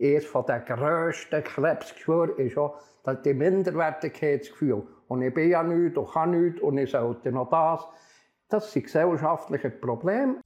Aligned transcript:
eines 0.00 0.32
der 0.32 0.60
grössten 0.60 1.44
Krebsgeschwüre 1.44 2.32
ist 2.32 2.56
auch 2.56 2.78
das 3.04 3.24
Minderwertigkeitsgefühl. 3.24 4.82
Und 5.08 5.22
ich 5.22 5.32
bin 5.32 5.50
ja 5.50 5.62
nichts 5.62 5.96
und 5.96 6.10
kann 6.10 6.30
nichts 6.30 6.60
und 6.60 6.78
ich 6.78 6.90
sollte 6.90 7.32
noch 7.32 7.50
das. 7.50 7.86
Das 8.48 8.72
sind 8.72 8.84
gesellschaftliche 8.84 9.70
Probleme. 9.70 10.36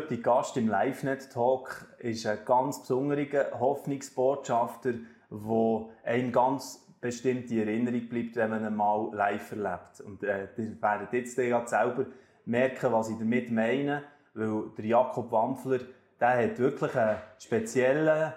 Heutiger 0.00 0.22
Gast 0.22 0.56
im 0.56 0.68
LiveNet-Talk 0.68 1.86
ist 1.98 2.26
ein 2.26 2.38
ganz 2.46 2.80
besonderer 2.80 3.60
Hoffnungsbotschafter, 3.60 4.94
der 5.30 5.86
einem 6.04 6.32
ganz 6.32 6.86
bestimmte 7.02 7.56
Erinnerung 7.56 8.08
bleibt, 8.08 8.36
wenn 8.36 8.48
man 8.48 8.64
ihn 8.64 8.76
mal 8.76 9.10
live 9.12 9.52
erlebt. 9.52 10.00
Und 10.00 10.22
äh, 10.22 10.48
ihr 10.56 10.80
werdet 10.80 11.12
jetzt 11.12 11.34
selber 11.34 12.06
merken, 12.46 12.92
was 12.92 13.10
ich 13.10 13.18
damit 13.18 13.50
meine, 13.50 14.04
weil 14.32 14.70
der 14.78 14.86
Jakob 14.86 15.30
Wampfler, 15.32 15.80
der 16.18 16.44
hat 16.44 16.58
wirklich 16.58 16.96
einen 16.96 17.18
speziellen 17.38 18.32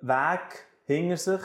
Weg 0.00 0.66
hinter 0.86 1.16
sich. 1.16 1.42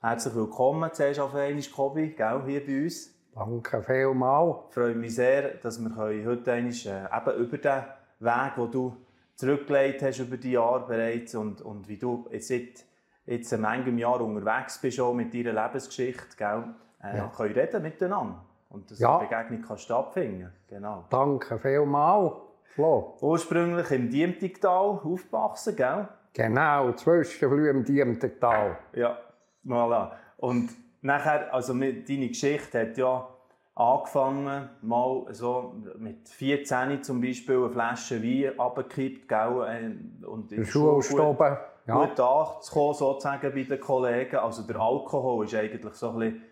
Herzlich 0.00 0.34
willkommen 0.34 0.90
zuerst 0.92 1.20
auf 1.20 1.34
einmal, 1.36 1.62
Kobi, 1.72 2.08
gell, 2.08 2.42
hier 2.44 2.66
bei 2.66 2.82
uns. 2.82 3.14
Danke 3.32 3.82
vielmals. 3.84 4.64
Ich 4.68 4.74
freue 4.74 4.94
mich 4.96 5.14
sehr, 5.14 5.54
dass 5.58 5.78
wir 5.78 5.94
heute 5.94 6.52
einmal, 6.52 6.72
äh, 6.72 7.30
eben 7.30 7.40
über 7.40 7.58
den 7.58 7.84
Weg, 8.18 8.54
den 8.56 8.70
du 8.72 8.96
zurückgelegt 9.42 10.02
hast 10.02 10.20
über 10.20 10.36
die 10.36 10.52
Jahre 10.52 10.86
bereits 10.86 11.34
und, 11.34 11.62
und 11.62 11.88
wie 11.88 11.96
du 11.96 12.28
seit 12.38 12.84
jetzt 13.26 13.58
manchem 13.58 13.98
Jahr 13.98 14.20
unterwegs 14.20 14.80
bist 14.80 15.00
auch 15.00 15.12
mit 15.12 15.34
deiner 15.34 15.64
Lebensgeschichte, 15.64 16.36
gell? 16.36 16.64
Äh, 17.02 17.16
ja. 17.16 17.32
können 17.36 17.54
reden 17.54 17.82
miteinander 17.82 18.44
und 18.68 18.88
dass 18.88 19.00
ja. 19.00 19.18
eine 19.18 19.28
Begegnung 19.28 19.62
kann 19.62 19.78
stattfinden 19.78 20.52
genau. 20.68 21.06
Danke 21.10 21.58
vielmals, 21.58 22.34
Flo. 22.74 23.16
Ursprünglich 23.20 23.90
im 23.90 24.10
Diemtigtal 24.10 25.00
aufgewachsen, 25.02 25.74
gell? 25.74 26.08
Genau, 26.34 26.92
Zwischenflühe 26.92 27.70
im 27.70 27.84
Diemtigtal. 27.84 28.78
Ja, 28.94 29.18
voilà. 29.66 30.12
Und 30.36 30.70
nachher, 31.00 31.52
also 31.52 31.74
deine 31.74 32.28
Geschichte 32.28 32.80
hat 32.80 32.96
ja 32.96 33.28
angefangen, 33.74 34.68
mal 34.82 35.26
so 35.30 35.74
mit 35.98 36.28
14 36.28 37.02
zum 37.02 37.20
Beispiel 37.20 37.56
eine 37.56 37.70
Flasche 37.70 38.22
Wein 38.22 38.58
runtergekippt, 38.58 39.28
gell, 39.28 39.66
äh, 39.66 40.26
und 40.26 40.52
in 40.52 40.58
der 40.58 40.64
Schule 40.64 41.34
gut, 41.34 41.40
ja. 41.86 42.06
gut 42.06 42.20
anzukommen, 42.20 42.94
sozusagen, 42.94 43.52
bei 43.52 43.62
den 43.62 43.80
Kollegen. 43.80 44.36
Also 44.36 44.62
der 44.62 44.80
Alkohol 44.80 45.44
ist 45.46 45.54
eigentlich 45.54 45.94
so 45.94 46.10
ein 46.10 46.18
bisschen 46.18 46.42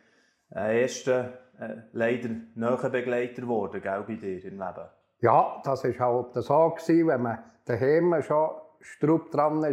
ein 0.52 0.76
erster, 0.76 1.24
äh, 1.58 1.76
leider 1.92 2.30
näher 2.54 2.90
Begleiter 2.90 3.42
geworden, 3.42 3.80
gell, 3.82 4.04
bei 4.06 4.14
dir 4.14 4.44
im 4.44 4.58
Leben. 4.58 4.88
Ja, 5.20 5.60
das 5.62 5.84
war 5.84 5.98
halt 5.98 6.34
so, 6.34 6.70
gewesen, 6.70 7.06
wenn 7.08 7.22
man 7.22 7.38
daheim 7.66 8.22
schon 8.22 8.50
strupp 8.80 9.30
dran 9.30 9.60
war, 9.60 9.70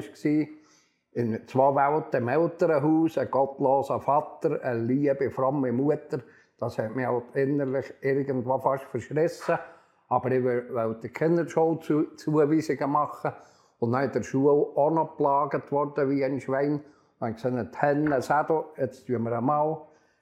in 1.13 1.47
zwei 1.47 1.73
Welten 1.73 2.21
im 2.21 2.27
Elternhaus, 2.27 3.17
ein 3.17 3.31
gottloser 3.31 4.01
Vater, 4.01 4.61
eine 4.61 4.81
liebe, 4.81 5.31
fromme 5.31 5.71
Mutter, 5.71 6.19
das 6.59 6.77
hat 6.77 6.95
mich 6.95 7.05
halt 7.05 7.23
innerlich 7.35 7.93
irgendwo 8.01 8.57
fast 8.59 8.85
verschrissen. 8.85 9.57
Aber 10.09 10.31
ich 10.31 10.43
wollte 10.43 11.01
die 11.01 11.09
Kinderschulzuweisungen 11.09 12.89
machen. 12.89 13.33
Und 13.79 13.91
dann 13.91 14.05
in 14.05 14.11
der 14.11 14.23
Schule 14.23 14.51
auch 14.51 14.89
noch 14.89 15.11
geplagt 15.11 15.71
worden 15.71 16.09
wie 16.09 16.23
ein 16.23 16.39
Schwein. 16.39 16.81
Und 17.19 17.29
ich 17.29 17.43
gesagt, 17.43 18.23
sagen, 18.23 18.63
jetzt 18.77 19.05
tun 19.05 19.23
wir 19.23 19.37
einmal 19.37 19.81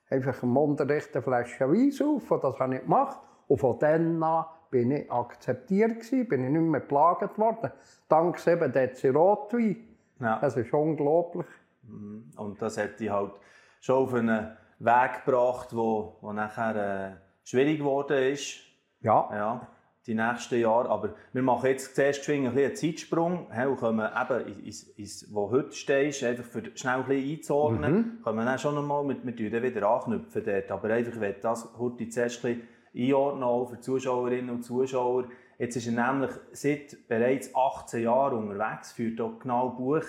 einfach 0.09 0.43
im 0.43 0.57
Unterricht 0.57 1.13
eine 1.13 1.21
Flasche 1.21 1.69
Wein 1.69 1.91
auf. 2.05 2.31
Und 2.31 2.43
das 2.43 2.59
habe 2.59 2.75
ich 2.75 2.81
gemacht. 2.81 3.19
Und 3.47 3.59
von 3.59 3.79
dann 3.79 4.21
an 4.23 4.45
bin 4.69 4.91
ich 4.91 5.09
akzeptiert 5.11 5.95
gewesen, 5.95 6.27
bin 6.27 6.43
ich 6.43 6.49
nicht 6.49 6.61
mehr 6.61 6.81
geplagt 6.81 7.37
worden. 7.37 7.71
Dank 8.09 8.45
eben 8.47 8.73
Dezi 8.73 9.09
Rotwein. 9.09 9.77
Ja. 10.19 10.39
Das 10.39 10.57
ist 10.57 10.73
unglaublich. 10.73 11.45
Mhm. 11.83 12.31
Und 12.37 12.61
das 12.61 12.77
hat 12.77 12.99
dich 12.99 13.09
halt 13.09 13.39
schon 13.79 14.03
auf 14.03 14.13
eine 14.13 14.57
Weg 14.79 15.25
gebracht, 15.25 15.75
wo, 15.75 16.17
wo 16.21 16.33
nachher 16.33 16.75
äh, 16.75 17.15
schwierig 17.43 17.79
geworden 17.79 18.31
ist. 18.31 18.59
Ja. 19.01 19.29
ja. 19.31 19.67
Die 20.07 20.13
nächsten 20.13 20.59
Jahre. 20.59 20.89
Aber 20.89 21.15
wir 21.33 21.41
machen 21.41 21.67
jetzt 21.67 21.95
zuerst 21.95 22.23
ein 22.23 22.47
einen 22.47 22.75
Zeitsprung 22.75 23.47
he, 23.51 23.65
und 23.65 23.77
kommen 23.77 24.07
eben 24.07 24.63
ins, 24.63 24.83
ins, 24.83 25.33
wo 25.33 25.49
heute 25.49 25.71
stehst, 25.71 26.23
einfach 26.23 26.43
für 26.43 26.61
schnell 26.75 26.99
ein 26.99 27.05
bisschen 27.05 27.37
einzuordnen. 27.37 27.93
Mhm. 27.93 28.23
Können 28.23 28.37
wir 28.37 28.45
dann 28.45 28.59
schon 28.59 28.77
einmal 28.77 29.03
mit, 29.03 29.25
mit 29.25 29.39
dann 29.39 29.63
wieder 29.63 29.87
anknüpfen 29.87 30.43
dort. 30.45 30.69
Aber 30.69 30.89
einfach, 30.89 31.13
ich 31.13 31.19
will 31.19 31.35
das 31.41 31.69
heute 31.79 32.07
zuerst 32.09 32.45
ein 32.45 32.59
bisschen 32.93 33.13
einordnen, 33.13 33.67
für 33.67 33.79
Zuschauerinnen 33.79 34.49
und 34.51 34.63
Zuschauer. 34.63 35.25
Jetzt 35.57 35.77
ist 35.77 35.87
er 35.87 36.11
nämlich 36.11 36.31
seit 36.51 37.07
bereits 37.07 37.55
18 37.55 38.03
Jahren 38.03 38.49
unterwegs, 38.49 38.91
führt 38.91 39.21
auch 39.21 39.39
genau 39.39 39.69
Buch 39.69 40.03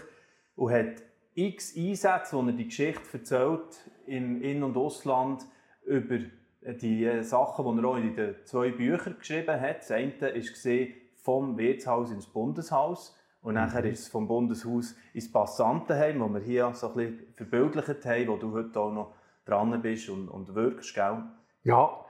und 0.56 0.72
hat 0.72 1.02
x 1.36 1.76
Einsätze, 1.76 2.36
wo 2.36 2.42
er 2.46 2.52
die 2.52 2.64
Geschichte 2.64 3.18
erzählt, 3.18 3.90
im 4.06 4.42
In- 4.42 4.62
und 4.62 4.76
Ausland 4.76 5.44
über 5.84 6.18
die 6.62 7.04
äh, 7.04 7.22
Sachen, 7.22 7.76
die 7.76 7.82
er 7.82 7.88
auch 7.88 7.96
in 7.96 8.16
den 8.16 8.34
zwei 8.44 8.70
Büchern 8.70 9.16
geschrieben 9.18 9.60
hat. 9.60 9.80
Das 9.80 9.90
eine 9.90 10.12
war 10.20 10.86
vom 11.16 11.58
Wirtshaus 11.58 12.10
ins 12.10 12.26
Bundeshaus 12.26 13.16
und 13.42 13.54
mhm. 13.54 13.60
nachher 13.60 13.84
ist 13.84 14.00
es 14.00 14.08
vom 14.08 14.26
Bundeshaus 14.26 14.96
ins 15.12 15.30
Passantenheim, 15.30 16.20
wo 16.20 16.28
wir 16.32 16.40
hier 16.40 16.72
so 16.74 16.88
ein 16.88 16.94
bisschen 16.94 17.34
verbildlicht 17.34 18.04
haben, 18.06 18.28
wo 18.28 18.36
du 18.36 18.52
heute 18.52 18.80
auch 18.80 18.92
noch 18.92 19.14
dran 19.44 19.80
bist 19.82 20.08
und, 20.08 20.28
und 20.28 20.54
wirkst, 20.54 20.94
gell? 20.94 21.22
Ja. 21.64 22.00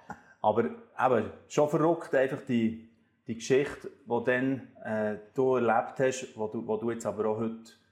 Aber 0.40 0.64
eben, 0.64 1.30
schon 1.48 1.68
verrückt 1.68 2.14
einfach 2.14 2.42
die, 2.42 2.88
die 3.26 3.34
Geschichte, 3.34 3.90
die 4.04 4.24
dann, 4.24 4.68
äh, 4.84 5.16
du 5.34 5.56
erlebt 5.56 5.98
hast, 5.98 6.38
wo 6.38 6.46
du, 6.46 6.64
wo 6.66 6.76
du 6.76 6.92
jetzt 6.92 7.04
aber 7.04 7.26
auch 7.26 7.38
heute 7.38 7.72
äh, 7.72 7.85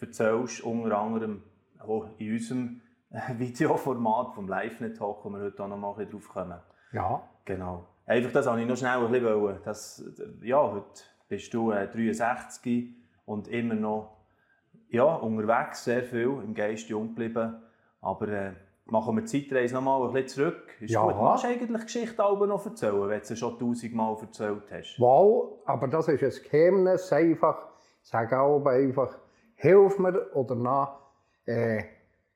erzählst, 0.00 0.62
unter 0.62 0.98
anderem 0.98 1.42
auch 1.78 2.06
in 2.18 2.32
unserem 2.32 2.80
Videoformat 3.36 4.34
vom 4.34 4.48
LiveNet-Talk, 4.48 5.24
wo 5.24 5.30
wir 5.30 5.40
heute 5.40 5.62
auch 5.62 5.68
noch 5.68 5.76
mal 5.76 6.06
drauf 6.06 6.28
kommen. 6.28 6.58
Ja. 6.92 7.22
Genau. 7.44 7.86
Einfach 8.06 8.32
das 8.32 8.46
wollte 8.46 8.62
ich 8.62 8.68
noch 8.68 8.76
schnell 8.76 8.98
ein 8.98 9.10
bisschen 9.10 9.40
wollen. 9.40 9.58
Das, 9.64 10.04
ja, 10.42 10.60
heute 10.60 11.02
bist 11.28 11.52
du 11.54 11.70
äh, 11.70 11.88
63 11.88 12.94
und 13.24 13.48
immer 13.48 13.74
noch 13.74 14.16
ja, 14.88 15.04
unterwegs, 15.04 15.84
sehr 15.84 16.02
viel, 16.02 16.40
im 16.44 16.54
Geist 16.54 16.88
jung 16.88 17.08
geblieben. 17.08 17.62
Aber 18.00 18.28
äh, 18.28 18.52
machen 18.86 19.16
wir 19.16 19.22
die 19.22 19.48
Zeitreise 19.48 19.74
noch 19.74 19.82
mal 19.82 20.06
ein 20.06 20.12
bisschen 20.12 20.28
zurück. 20.28 20.76
Ist 20.80 20.90
ja. 20.90 21.02
gut. 21.02 21.16
Machst 21.16 21.44
du 21.44 21.48
eigentlich 21.48 21.82
Geschichte 21.82 22.16
noch 22.18 22.66
erzählen, 22.66 23.08
wenn 23.08 23.20
du 23.20 23.26
sie 23.26 23.36
schon 23.36 23.58
tausendmal 23.58 24.16
erzählt 24.20 24.64
hast? 24.70 24.96
Wow, 24.98 25.60
aber 25.64 25.88
das 25.88 26.08
ist 26.08 26.22
ein 26.22 26.50
Geheimnis. 26.50 27.12
Einfach, 27.12 27.68
sage 28.02 28.40
auch 28.40 28.64
einfach, 28.66 29.16
hilf 29.60 29.98
mir 29.98 30.26
oder 30.34 30.54
nach. 30.54 30.98
Äh, 31.46 31.84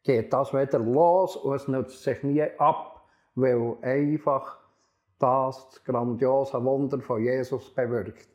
geht 0.02 0.32
das 0.32 0.52
wieder 0.52 0.78
los 0.78 1.36
und 1.36 1.54
es 1.54 1.68
nützt 1.68 2.02
sich 2.02 2.22
nie 2.22 2.42
ab, 2.58 3.02
weil 3.34 3.76
einfach 3.82 4.58
das, 5.18 5.68
das 5.70 5.84
grandiose 5.84 6.62
Wunder 6.62 7.00
von 7.00 7.22
Jesus 7.22 7.74
bewirkt. 7.74 8.28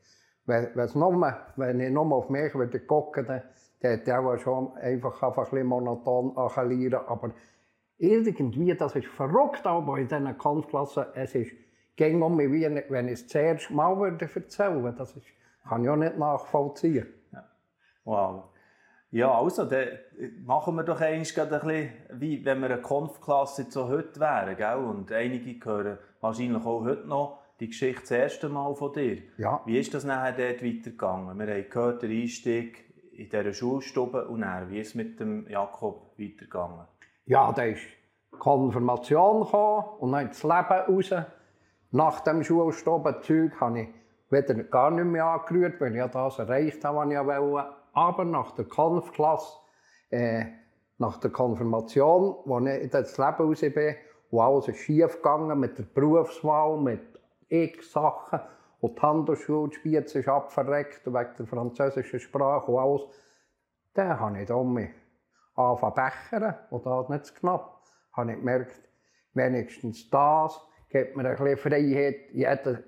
Wenn, 0.46 0.70
wenn 0.76 1.80
ich 1.80 1.92
nur 1.92 2.12
auf 2.12 2.30
mich 2.30 2.56
würde 2.56 2.80
gucken 2.80 3.28
würde, 3.28 3.44
dann 3.82 3.92
hätte 3.92 4.36
ich 4.36 4.42
schon 4.42 4.76
einfach, 4.78 5.22
ein 5.22 5.34
bisschen 5.34 5.68
monoton. 5.68 6.36
Aber 6.36 7.32
irgendwie, 8.00 8.76
das 8.76 8.96
ist 8.96 9.08
verrückt, 9.08 9.66
aber 9.68 9.98
in 10.00 10.08
diesen 10.08 10.38
Konfklassen, 10.38 11.06
es 11.14 11.36
ist 11.36 11.52
ging 12.00 12.22
um 12.22 12.38
mich, 12.38 12.50
wie 12.50 12.64
wenn 12.90 13.08
ich 13.10 13.16
es 13.16 13.28
das 13.28 13.36
erste 13.36 13.74
Mal 13.74 14.00
würde 14.00 14.30
erzählen 14.34 14.82
würde. 14.82 14.98
Das 14.98 15.16
ist, 15.18 15.28
kann 15.68 15.84
ich 15.84 15.90
auch 15.90 15.98
nicht 15.98 16.18
nachvollziehen. 16.18 17.08
Ja. 17.34 17.44
Wow. 18.06 18.44
Ja, 19.12 19.32
also, 19.40 19.66
dann 19.66 19.88
machen 20.46 20.76
wir 20.76 20.84
doch 20.84 21.02
eigentlich 21.02 21.40
ein 21.40 21.50
bisschen, 21.50 21.90
wie 22.14 22.46
wenn 22.46 22.60
wir 22.60 22.70
eine 22.70 22.82
Konfklasse 22.82 23.66
so 23.70 23.88
heute 23.88 24.20
wären, 24.20 24.56
gell? 24.56 24.78
Und 24.78 25.12
einige 25.12 25.66
hören 25.66 25.98
wahrscheinlich 26.22 26.64
auch 26.64 26.84
heute 26.84 27.08
noch 27.08 27.40
die 27.60 27.68
Geschichte 27.68 28.02
das 28.02 28.12
erste 28.12 28.50
Mal 28.50 28.76
von 28.76 28.94
dir. 28.94 29.18
Ja. 29.38 29.62
Wie 29.66 29.80
ist 29.80 29.94
das 29.94 30.04
nachher 30.06 30.34
dort 30.34 30.64
weitergegangen? 30.64 31.40
Wir 31.40 31.54
haben 31.54 31.70
gehört, 31.70 32.04
den 32.04 32.12
Einstieg 32.12 32.86
in 33.12 33.30
dieser 33.30 33.52
Schulstube 33.52 34.28
und 34.28 34.42
dann, 34.42 34.70
wie 34.70 34.80
ist 34.80 34.90
es 34.90 34.96
mit 34.96 35.20
dem 35.20 35.48
Jakob 35.50 36.14
weitergegangen? 36.18 36.86
Ja, 37.26 37.52
da 37.52 37.64
ist 37.64 37.82
Konfirmation 38.38 39.42
gekommen 39.42 39.86
und 40.00 40.12
dann 40.12 40.28
das 40.28 40.44
Leben 40.44 40.54
raus. 40.54 41.14
Nach 41.92 42.20
dem 42.22 42.44
Schulstubenzeug 42.44 43.60
habe 43.60 43.82
ich 43.82 43.88
wieder 44.30 44.54
gar 44.66 44.92
nicht 44.92 45.06
mehr 45.06 45.26
angerührt, 45.26 45.82
weil 45.82 45.96
ich 45.96 46.12
das 46.12 46.40
erreicht 46.40 46.86
habe, 46.86 46.98
was 46.98 47.10
ich 47.12 47.18
wollte 47.18 47.79
aber 47.94 48.26
nach 48.26 48.52
der 48.52 48.66
Konfklasse, 48.66 49.58
äh, 50.10 50.46
nach 50.98 51.18
der 51.18 51.32
Konfirmation, 51.32 52.36
wo 52.46 52.60
ich 52.60 52.90
das 52.90 53.18
Leben 53.18 53.36
raus 53.38 53.62
bin, 53.62 53.96
Und 54.30 54.42
alles 54.42 54.68
ist 54.68 54.80
schief 54.80 55.16
gegangen 55.18 55.60
mit 55.60 55.78
der 55.78 55.84
Berufswahl, 55.84 56.78
mit 56.78 57.20
x 57.48 57.92
Sachen. 57.92 58.40
Und 58.80 58.98
die 58.98 59.02
Handelsschule 59.02 59.74
Spiez 59.74 60.16
ist 60.16 60.28
abverreckt 60.28 61.06
wegen 61.06 61.36
der 61.38 61.48
französischen 61.48 62.20
Sprache 62.20 62.72
und 62.72 62.80
alles. 62.80 63.02
Dann 63.94 64.20
habe 64.20 64.40
ich 64.40 64.48
da 64.48 64.64
mich 64.64 64.90
zu 65.56 65.92
bechern 65.96 66.56
und 66.70 66.86
das 66.86 67.10
nicht 67.10 67.26
zu 67.26 67.34
knapp. 67.34 67.82
Habe 68.14 68.32
ich 68.32 68.38
gemerkt, 68.38 68.90
wenigstens 69.34 70.10
das 70.10 70.62
gibt 70.90 71.18
mir 71.18 71.26
ein 71.26 71.36
bisschen 71.36 71.58
Freiheit. 71.58 72.32
Jeder, 72.32 72.84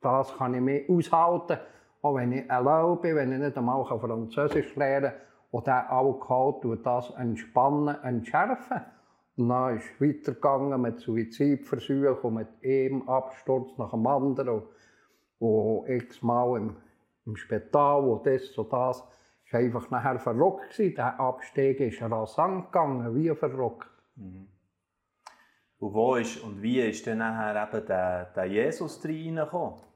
das 0.00 0.36
kann 0.36 0.54
ich 0.54 0.60
mir 0.60 0.84
aushalten. 0.88 1.58
Auch 2.02 2.16
wenn 2.16 2.32
ich 2.32 2.48
bin, 2.48 3.16
wenn 3.16 3.32
ich 3.32 3.38
nicht 3.38 3.56
einmal 3.56 3.84
Französisch 3.84 4.74
lernen 4.74 5.12
kann. 5.12 5.20
Und 5.52 5.66
der 5.66 5.92
Alkohol 5.92 6.78
das 6.82 7.10
entspannen, 7.10 7.96
entschärfen. 8.02 8.80
Und 9.36 9.48
dann 9.48 9.76
ist 9.76 9.84
es 9.84 10.00
weitergegangen 10.00 10.80
mit 10.80 10.98
Suizidversuchen 10.98 12.18
und 12.22 12.34
mit 12.34 12.48
einem 12.64 13.08
Absturz 13.08 13.76
nach 13.78 13.90
dem 13.90 14.06
anderen. 14.06 14.62
Und 15.38 15.88
x-mal 15.88 16.56
im, 16.58 16.76
im 17.26 17.36
Spital 17.36 18.02
und 18.04 18.26
das 18.26 18.56
und 18.58 18.72
das. 18.72 19.04
Es 19.46 19.52
war 19.52 19.60
einfach 19.60 19.90
nachher 19.90 20.18
verrückt. 20.18 20.78
Der 20.78 21.20
Abstieg 21.20 21.80
ist 21.80 22.02
rasant 22.02 22.72
gegangen, 22.72 23.14
wie 23.14 23.34
verrückt. 23.34 23.88
Mhm. 24.16 24.48
Und 25.78 25.94
wo 25.94 26.14
ist 26.16 26.42
und 26.42 26.62
wie 26.62 26.80
ist 26.80 27.06
dann 27.06 27.18
nachher 27.18 27.68
eben 27.68 27.86
der, 27.86 28.24
der 28.36 28.44
Jesus 28.46 29.04
reingekommen? 29.04 29.91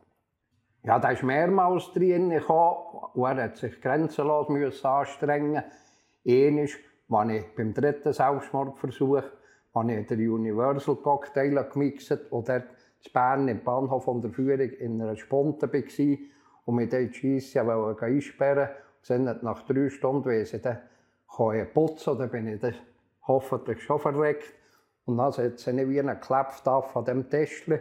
Ja, 0.87 1.00
der 1.00 1.15
ist 1.15 1.25
mehrmals 1.25 1.91
reingekommen 1.97 3.11
und 3.15 3.25
er 3.25 3.43
hat 3.43 3.56
sich 3.56 3.81
grenzenlos 3.81 4.49
müssen 4.49 4.87
anstrengen 4.87 5.65
Einmal, 6.25 6.69
als 7.09 7.31
ich 7.33 7.55
beim 7.56 7.75
dritten 7.75 8.12
Selbstmordversuch 8.12 9.23
habe 9.75 9.93
ich 9.93 10.06
den 10.06 10.31
Universal 10.31 10.94
Cocktail 10.94 11.69
gemixt 11.73 12.12
und 12.31 12.49
dort 12.49 12.67
in 13.05 13.12
Bern 13.12 13.49
im 13.49 13.65
Bahnhof 13.65 14.05
von 14.05 14.21
der 14.23 14.31
Führung 14.31 14.61
in 14.61 15.03
einer 15.03 15.17
Sponte 15.17 15.73
war 15.73 16.17
und 16.67 16.75
mit 16.77 16.93
dort 16.93 17.17
schiessen 17.17 17.67
wollte 17.67 18.05
einsperren. 18.05 18.69
Dann 19.09 19.41
nach 19.43 19.62
drei 19.67 19.88
Stunden, 19.88 20.31
wie 20.31 20.44
sie 20.44 20.61
dann 20.61 20.79
putzen 21.75 22.17
dann 22.17 22.31
bin 22.31 22.47
ich 22.47 22.61
dann 22.61 22.77
hoffentlich 23.27 23.83
schon 23.83 23.99
verreckt. 23.99 24.55
Und 25.05 25.17
dann 25.17 25.37
hat 25.37 25.59
sie 25.59 25.88
wie 25.88 25.99
einen 25.99 26.21
Klepf 26.21 26.62
von 26.62 27.05
dem 27.05 27.29
Täschchen. 27.29 27.81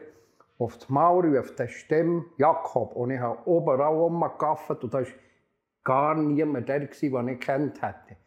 Auf 0.58 0.78
die 0.78 0.92
Mauer 0.92 1.26
ruft 1.26 1.60
eine 1.60 1.70
Stimme 1.70 2.26
Jakob. 2.38 2.96
Und 2.96 3.12
ich 3.12 3.20
habe 3.20 3.40
überall 3.46 3.94
rumgegaffert 3.94 4.84
und 4.84 4.94
da 4.94 5.00
war 5.00 5.08
gar 5.84 6.16
niemand 6.16 6.70
der, 6.70 6.80
den 6.80 7.28
ich 7.28 7.40
kennt 7.40 7.82
hätte. 7.82 8.18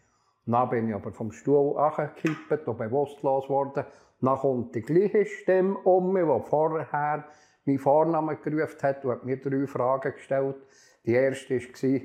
Dann 0.46 0.68
bin 0.70 0.88
ich 0.88 0.94
aber 0.94 1.12
vom 1.12 1.32
Stuhl 1.32 1.76
angekippt 1.78 2.66
und 2.66 2.78
bewusstlos 2.78 3.44
geworden. 3.44 3.84
Dann 4.20 4.38
kommt 4.38 4.74
die 4.74 4.82
gleiche 4.82 5.26
Stimme 5.26 5.76
um 5.78 6.12
mich, 6.12 6.24
die 6.24 6.48
vorher 6.48 7.24
meinen 7.64 7.78
Vornamen 7.78 8.38
gerufen 8.42 8.82
hat 8.82 9.04
und 9.04 9.10
hat 9.12 9.24
mir 9.24 9.38
drei 9.38 9.66
Fragen 9.66 10.12
gestellt. 10.12 10.56
Die 11.04 11.12
erste 11.12 11.58
war, 11.58 12.00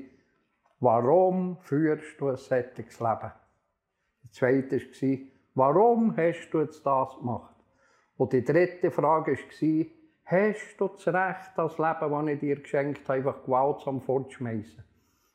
warum 0.80 1.58
führst 1.60 2.20
du 2.20 2.28
ein 2.28 2.36
solches 2.36 3.00
Leben? 3.00 3.32
Die 4.22 4.30
zweite 4.30 4.78
war, 4.78 5.18
warum 5.54 6.16
hast 6.16 6.50
du 6.50 6.60
jetzt 6.60 6.84
das 6.84 7.16
gemacht? 7.16 7.54
Und 8.16 8.32
die 8.32 8.44
dritte 8.44 8.90
Frage 8.90 9.32
war, 9.32 9.86
hast 10.24 10.76
du 10.78 10.88
das 10.88 11.06
Recht, 11.08 11.52
das 11.56 11.78
Leben, 11.78 12.10
das 12.10 12.26
ich 12.26 12.40
dir 12.40 12.56
geschenkt 12.60 13.08
habe, 13.08 13.18
einfach 13.18 13.44
gewaltsam 13.44 14.00
fortzuschmeißen? 14.00 14.84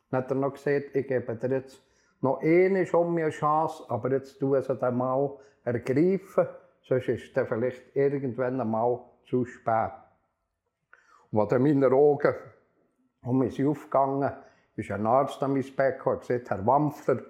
Dann 0.09 0.24
hat 0.24 0.31
er 0.31 0.36
noch 0.36 0.53
gesagt, 0.53 0.95
ich 0.95 1.07
gebe 1.07 1.36
dir 1.36 1.50
jetzt 1.50 1.83
noch 2.21 2.41
eine 2.41 2.86
um 2.94 3.15
eine 3.15 3.30
Chance, 3.30 3.83
aber 3.88 4.12
jetzt 4.12 4.39
tue 4.39 4.57
es 4.57 4.69
einmal 4.69 5.38
ergreifen, 5.63 6.47
sonst 6.81 7.07
ist 7.07 7.38
es 7.38 7.47
vielleicht 7.47 7.95
irgendwann 7.95 8.59
einmal 8.59 9.00
zu 9.25 9.45
spät. 9.45 9.91
Und 11.31 11.39
als 11.39 11.62
meine 11.62 11.88
Augen 11.88 12.33
um 13.21 13.39
mich 13.39 13.63
aufgegangen 13.63 14.31
ist 14.75 14.91
ein 14.91 15.06
Arzt 15.06 15.44
an 15.44 15.53
mein 15.53 15.65
Bett 15.75 16.06
und 16.06 16.21
gesagt, 16.21 16.50
Herr 16.50 16.65
Wampfler, 16.65 17.21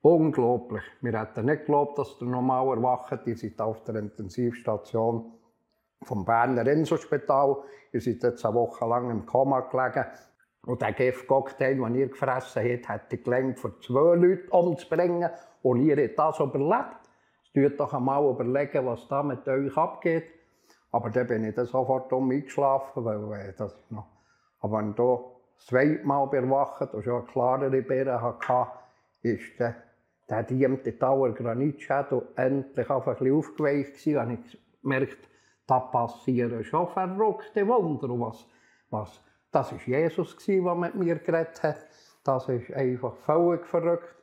unglaublich. 0.00 0.84
Wir 1.00 1.20
hätten 1.20 1.46
nicht 1.46 1.60
geglaubt, 1.60 1.98
dass 1.98 2.20
ihr 2.20 2.26
normal 2.26 2.76
erwacht. 2.76 3.26
Ihr 3.26 3.36
seid 3.36 3.60
auf 3.60 3.82
der 3.84 3.96
Intensivstation 3.96 5.37
vom 6.04 6.24
Berner 6.24 6.66
Inselspital. 6.66 7.56
Ihr 7.92 8.00
seid 8.00 8.22
jetzt 8.22 8.44
eine 8.44 8.54
Woche 8.54 8.86
lang 8.86 9.10
im 9.10 9.26
Koma 9.26 9.60
gelegen. 9.60 10.06
Und 10.66 10.82
der 10.82 10.92
Gift-Cocktail, 10.92 11.76
den 11.76 11.94
ihr 11.94 12.08
gefressen 12.08 12.62
habt, 12.62 12.88
hätte 12.88 13.18
gelangt, 13.18 13.58
für 13.58 13.78
zwei 13.80 14.16
Leute 14.16 14.50
umzubringen. 14.50 15.30
Und 15.62 15.80
ihr 15.80 15.96
habt 15.96 16.18
das 16.18 16.40
überlebt. 16.40 16.96
Jetzt 17.54 17.80
doch 17.80 17.92
einmal 17.92 18.28
überlegen, 18.30 18.86
was 18.86 19.08
da 19.08 19.22
mit 19.22 19.48
euch 19.48 19.76
abgeht. 19.76 20.24
Aber 20.92 21.10
dann 21.10 21.26
bin 21.26 21.44
ich 21.44 21.54
dann 21.54 21.66
sofort 21.66 22.12
um 22.12 22.30
eingeschlafen, 22.30 23.04
weil 23.04 23.54
das 23.56 23.74
noch... 23.90 24.06
Aber 24.60 24.78
wenn 24.78 24.94
da 24.94 25.18
das 25.56 25.66
zweite 25.66 26.04
Mal 26.04 26.28
erwacht 26.32 26.94
und 26.94 27.02
schon 27.02 27.22
eine 27.22 27.26
klarere 27.26 27.82
Beere 27.82 28.20
hatte, 28.20 28.70
ist 29.22 29.58
der, 29.58 29.74
der 30.28 30.42
diemte 30.44 30.96
Tower 30.98 31.32
Granitschädel 31.32 32.28
endlich 32.36 32.90
auf 32.90 33.08
ein 33.08 33.14
bisschen 33.14 33.36
aufgeweicht 33.36 33.94
gewesen. 33.94 34.18
Und 34.18 34.30
ich 34.32 34.58
gemerkt, 34.82 35.27
da 35.68 35.78
passieren 35.78 36.64
schon 36.64 36.88
verrückte 36.88 37.68
Wunder. 37.68 38.08
was, 38.18 38.46
was 38.90 39.20
das 39.52 39.72
war 39.72 39.78
Jesus, 39.86 40.36
der 40.36 40.74
mit 40.74 40.94
mir 40.94 41.16
geredet 41.16 41.62
hat. 41.62 41.86
Das 42.24 42.48
ist 42.48 42.72
einfach 42.72 43.14
völlig 43.18 43.64
verrückt. 43.66 44.14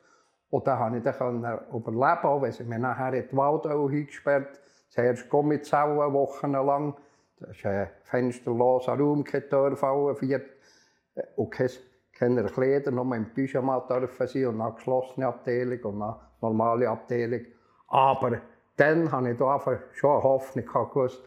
Und 0.50 0.66
dann 0.66 0.78
konnte 0.78 0.98
ich 0.98 1.16
dann 1.16 1.58
überleben, 1.72 2.24
auch 2.24 2.42
wenn 2.42 2.52
sie 2.52 2.64
mich 2.64 2.78
nachher 2.78 3.14
in 3.14 3.28
die 3.28 3.36
Waldau 3.36 3.86
eingesperrt 3.86 4.60
Zuerst 4.88 5.28
Gummizellen 5.28 6.12
wochenlang. 6.12 6.94
Das 7.38 7.64
war 7.64 7.72
ein 7.72 7.90
fensterloser 8.04 8.98
Raum, 8.98 9.24
keine 9.24 9.48
Tür 9.48 9.76
fallen, 9.76 10.16
vier, 10.16 10.42
und 11.36 11.50
keine 12.12 12.44
Kleider, 12.44 12.90
nur 12.90 13.14
im 13.14 13.32
Pyjama 13.34 13.80
dürfen 13.80 14.26
sein 14.26 14.46
und 14.46 14.60
eine 14.60 14.72
geschlossene 14.72 15.26
Abteilung 15.26 15.80
und 15.82 16.02
eine 16.02 16.16
normale 16.40 16.88
Abteilung. 16.88 17.42
Aber 17.88 18.40
dann 18.76 19.10
hatte 19.12 19.30
ich 19.30 19.38
da 19.38 19.60
schon 19.92 20.22
Hoffnung 20.22 20.64
gewusst, 20.64 21.22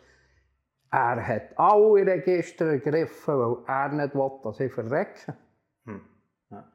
er 0.91 1.27
hat 1.27 1.57
alle 1.57 2.05
Register 2.05 2.65
ergriffen, 2.65 3.37
weil 3.37 3.57
er 3.67 3.89
nicht 3.89 4.15
will, 4.15 4.31
dass 4.43 4.59
ich 4.59 4.73
verrecke. 4.73 5.35
Hm. 5.85 6.01
Ja. 6.49 6.67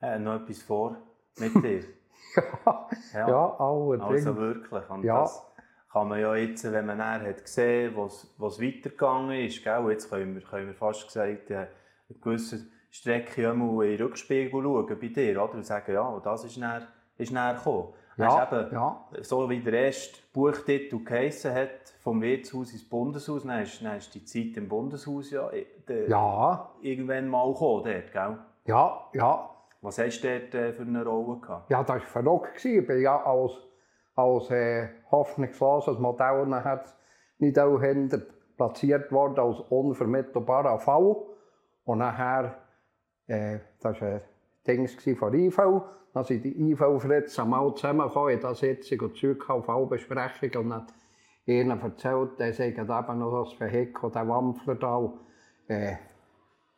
Hat 0.00 0.20
noch 0.20 0.42
etwas 0.42 0.62
vor 0.62 0.96
mit 1.38 1.54
dir. 1.64 1.84
ja, 2.64 2.88
ja, 3.14 3.28
ja 3.28 3.56
allerdings. 3.58 4.26
Also 4.26 4.36
wirklich. 4.36 4.90
Und 4.90 5.04
ja. 5.04 5.20
das 5.20 5.52
kann 5.90 6.08
man 6.08 6.20
ja 6.20 6.34
jetzt, 6.34 6.70
wenn 6.70 6.86
man 6.86 6.98
dann 6.98 7.22
hat 7.22 7.42
gesehen 7.42 7.96
hat, 7.96 8.26
was 8.38 8.60
weitergegangen 8.60 9.46
ist, 9.46 9.62
gell? 9.62 9.90
jetzt 9.90 10.10
können 10.10 10.34
wir, 10.34 10.42
können 10.42 10.68
wir 10.68 10.74
fast 10.74 11.06
gesagt, 11.06 11.50
äh, 11.50 11.56
eine 11.56 12.18
gewisse 12.20 12.66
Strecke 12.90 13.42
in 13.44 13.58
den 13.58 14.02
Rückspiegel 14.02 14.62
schauen 14.62 14.98
bei 15.00 15.08
dir 15.08 15.42
oder? 15.42 15.54
und 15.54 15.64
sagen, 15.64 15.92
ja, 15.92 16.20
das 16.20 16.44
ist 16.44 16.58
näher, 16.58 16.86
ist 17.16 17.32
näher 17.32 17.54
gekommen. 17.54 17.94
Ja, 18.16 18.48
eben, 18.50 18.72
ja. 18.72 19.04
So 19.22 19.48
wie 19.48 19.60
der 19.60 19.86
erste 19.86 20.18
Buchtitel 20.32 21.02
geheissen 21.02 21.54
hat, 21.54 21.70
vom 22.00 22.20
Wirtshaus 22.20 22.72
ins 22.72 22.88
Bundeshaus, 22.88 23.44
dann 23.44 23.62
ist, 23.62 23.82
dann 23.82 23.96
ist 23.96 24.14
die 24.14 24.24
Zeit 24.24 24.56
im 24.56 24.68
Bundeshaus 24.68 25.30
ja, 25.30 25.48
äh, 25.50 26.08
ja. 26.08 26.70
irgendwann 26.82 27.28
mal 27.28 27.52
gekommen, 27.52 27.84
dort, 27.84 28.12
gell? 28.12 28.38
Ja, 28.66 29.00
ja. 29.12 29.50
Was 29.80 29.98
hast 29.98 30.20
du 30.20 30.28
dort 30.28 30.54
äh, 30.54 30.72
für 30.72 30.82
eine 30.82 31.04
Rolle 31.04 31.40
gehabt? 31.40 31.70
Ja, 31.70 31.82
das 31.82 31.88
war 31.88 32.00
verrückt. 32.00 32.64
Ich 32.64 32.86
bin 32.86 33.00
ja 33.00 33.20
als, 33.24 33.52
als 34.14 34.50
äh, 34.50 34.88
hoffnungsloses 35.10 35.98
Modell 35.98 36.46
nachher 36.46 36.84
nicht 37.38 37.58
auch 37.58 37.80
hinter 37.80 38.20
platziert 38.56 39.10
worden 39.10 39.40
als 39.40 39.58
unvermittelbarer 39.60 40.78
Fall. 40.78 41.16
Und 41.84 41.98
nachher, 41.98 42.54
äh, 43.26 43.58
das 43.80 44.00
war 44.00 44.20
ein 44.66 44.86
Ding 44.86 45.16
von 45.16 45.34
IV, 45.34 45.58
dann 46.14 46.24
sind 46.24 46.44
die 46.44 46.72
IV-Fritz 46.72 47.38
einmal 47.38 47.74
zusammengekommen 47.74 48.34
in 48.34 48.40
der 48.40 48.54
Sitzung 48.54 49.00
und 49.00 49.16
Zeug 49.16 49.48
auf 49.48 49.64
Fallbesprechung 49.64 50.64
und 50.64 50.74
hat 50.74 50.94
ihnen 51.46 51.80
erzählt, 51.80 52.38
der 52.38 52.52
sei 52.52 52.68
eben 52.68 52.86
noch 53.18 53.44
das 53.44 53.58
Vehikel, 53.58 54.10
der 54.10 54.28
Wampfler 54.28 54.74
da. 54.74 55.12
Äh, 55.68 55.96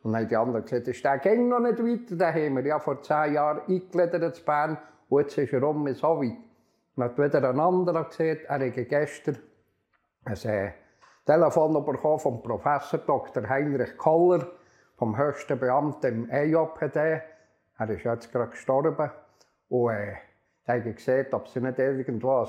und 0.02 0.12
dann 0.12 0.22
haben 0.22 0.28
die 0.28 0.36
anderen 0.36 0.62
gesagt, 0.62 0.88
ist 0.88 1.04
der 1.04 1.18
ging 1.18 1.48
noch 1.48 1.60
nicht 1.60 1.78
weiter, 1.78 2.16
den 2.16 2.46
haben 2.46 2.56
wir 2.56 2.66
ja 2.66 2.78
vor 2.78 3.02
zehn 3.02 3.34
Jahren 3.34 3.60
eingegliedert 3.60 4.38
in 4.38 4.44
Bern 4.44 4.78
und 5.08 5.22
jetzt 5.22 5.38
ist 5.38 5.52
er 5.52 5.62
um 5.62 5.86
so 5.94 6.20
weit. 6.20 6.36
Dann 6.96 7.04
hat 7.06 7.18
wieder 7.18 7.48
ein 7.48 7.58
anderer 7.58 8.04
gesagt, 8.04 8.44
er 8.46 8.60
hätte 8.60 8.84
gestern 8.84 9.38
ein 10.24 10.36
äh, 10.44 10.72
Telefon 11.26 11.84
bekommen 11.84 12.18
vom 12.18 12.42
Professor 12.42 13.00
Dr. 13.00 13.48
Heinrich 13.48 13.96
Koller, 13.96 14.46
vom 14.96 15.16
höchsten 15.16 15.58
Beamten 15.58 16.06
im 16.06 16.30
EJPD. 16.30 17.22
Er 17.78 17.90
ist 17.90 18.04
jetzt 18.04 18.30
gerade 18.32 18.50
gestorben. 18.50 19.10
Und 19.68 19.90
äh, 19.90 20.16
haben 20.66 20.94
gesehen, 20.94 21.26
ob 21.32 21.48
sie 21.48 21.60
nicht 21.60 21.78
irgendwo 21.78 22.38
ein 22.38 22.48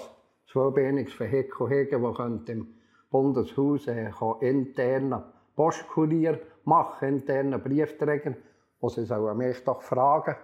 zweibeiniges 0.51 1.20
Vehikel 1.20 1.70
haben, 1.70 2.39
das 2.39 2.50
im 2.50 2.75
Bundeshaus 3.10 3.88
äh, 3.88 4.12
internen 4.41 5.24
Postkurier 5.55 6.39
machen, 6.65 7.08
internen 7.08 7.62
Briefträger, 7.62 8.36
wo 8.79 8.89
sie 8.89 9.05
sollen 9.05 9.38
mich 9.38 9.63
doch 9.63 9.82
fragen. 9.82 10.36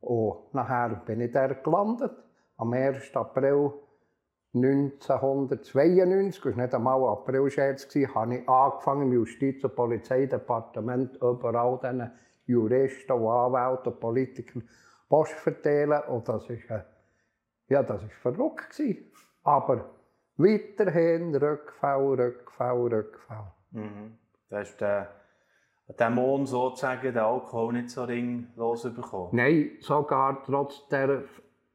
Und 0.00 0.52
nachher 0.52 1.02
bin 1.06 1.20
ich 1.20 1.32
da 1.32 1.46
gelandet, 1.46 2.12
am 2.56 2.72
1. 2.72 3.16
April 3.16 3.72
1992, 4.54 6.42
das 6.42 6.56
war 6.56 6.62
nicht 6.62 6.74
einmal 6.74 7.02
Aprilscherz, 7.08 7.88
habe 8.14 8.36
ich 8.36 8.48
angefangen 8.48 9.02
im 9.02 9.12
Justiz- 9.12 9.64
und 9.64 9.74
Polizeidepartement 9.74 11.16
überall 11.16 11.80
diesen 11.82 12.12
Juristen 12.46 13.12
und 13.12 13.28
Anwälten 13.28 13.92
und 14.54 14.64
Post 15.08 15.32
verteilen. 15.32 16.02
Und 16.08 16.28
das 16.28 16.48
war 16.48 16.76
äh, 16.76 16.82
ja, 17.68 17.82
das 17.82 18.02
verrückt. 18.22 18.70
Gewesen. 18.70 19.10
Aber 19.42 19.90
weiterhin 20.36 21.34
Rückfall, 21.34 22.20
Rückfall, 22.20 22.80
Rückfall. 22.88 23.52
Mhm. 23.70 24.18
Da 24.48 24.58
hast 24.58 24.80
du 24.80 25.08
den 25.88 25.96
Dämon 25.96 26.46
sozusagen, 26.46 27.02
den 27.02 27.18
Alkohol 27.18 27.74
nicht 27.74 27.90
so 27.90 28.04
ringlos 28.04 28.82
bekommen? 28.82 29.30
Nein, 29.32 29.72
sogar 29.80 30.42
trotz 30.44 30.88
der 30.88 31.24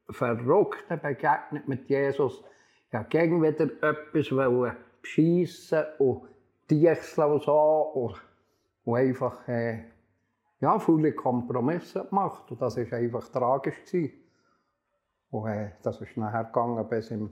verrückten 0.09 0.99
Begegnung 0.99 1.63
mit 1.67 1.87
Jesus 1.87 2.43
ja 2.91 3.03
gegen 3.03 3.41
wieder 3.43 3.65
etwas 3.65 4.31
wollen 4.31 4.75
beschissen 5.01 5.83
und 5.99 6.27
diechseln 6.69 7.31
und 7.31 7.43
so 7.43 7.53
und, 7.53 8.21
und 8.85 8.95
einfach 8.95 9.47
äh, 9.47 9.83
ja, 10.59 10.79
viele 10.79 11.13
Kompromisse 11.13 12.05
gemacht 12.05 12.51
und 12.51 12.61
das 12.61 12.77
war 12.77 12.97
einfach 12.97 13.27
tragisch. 13.29 13.83
Gewesen. 13.85 14.13
Und 15.31 15.49
äh, 15.49 15.71
das 15.83 16.01
ist 16.01 16.17
nachher 16.17 16.45
gegangen 16.45 16.87
bis 16.89 17.11
im, 17.11 17.31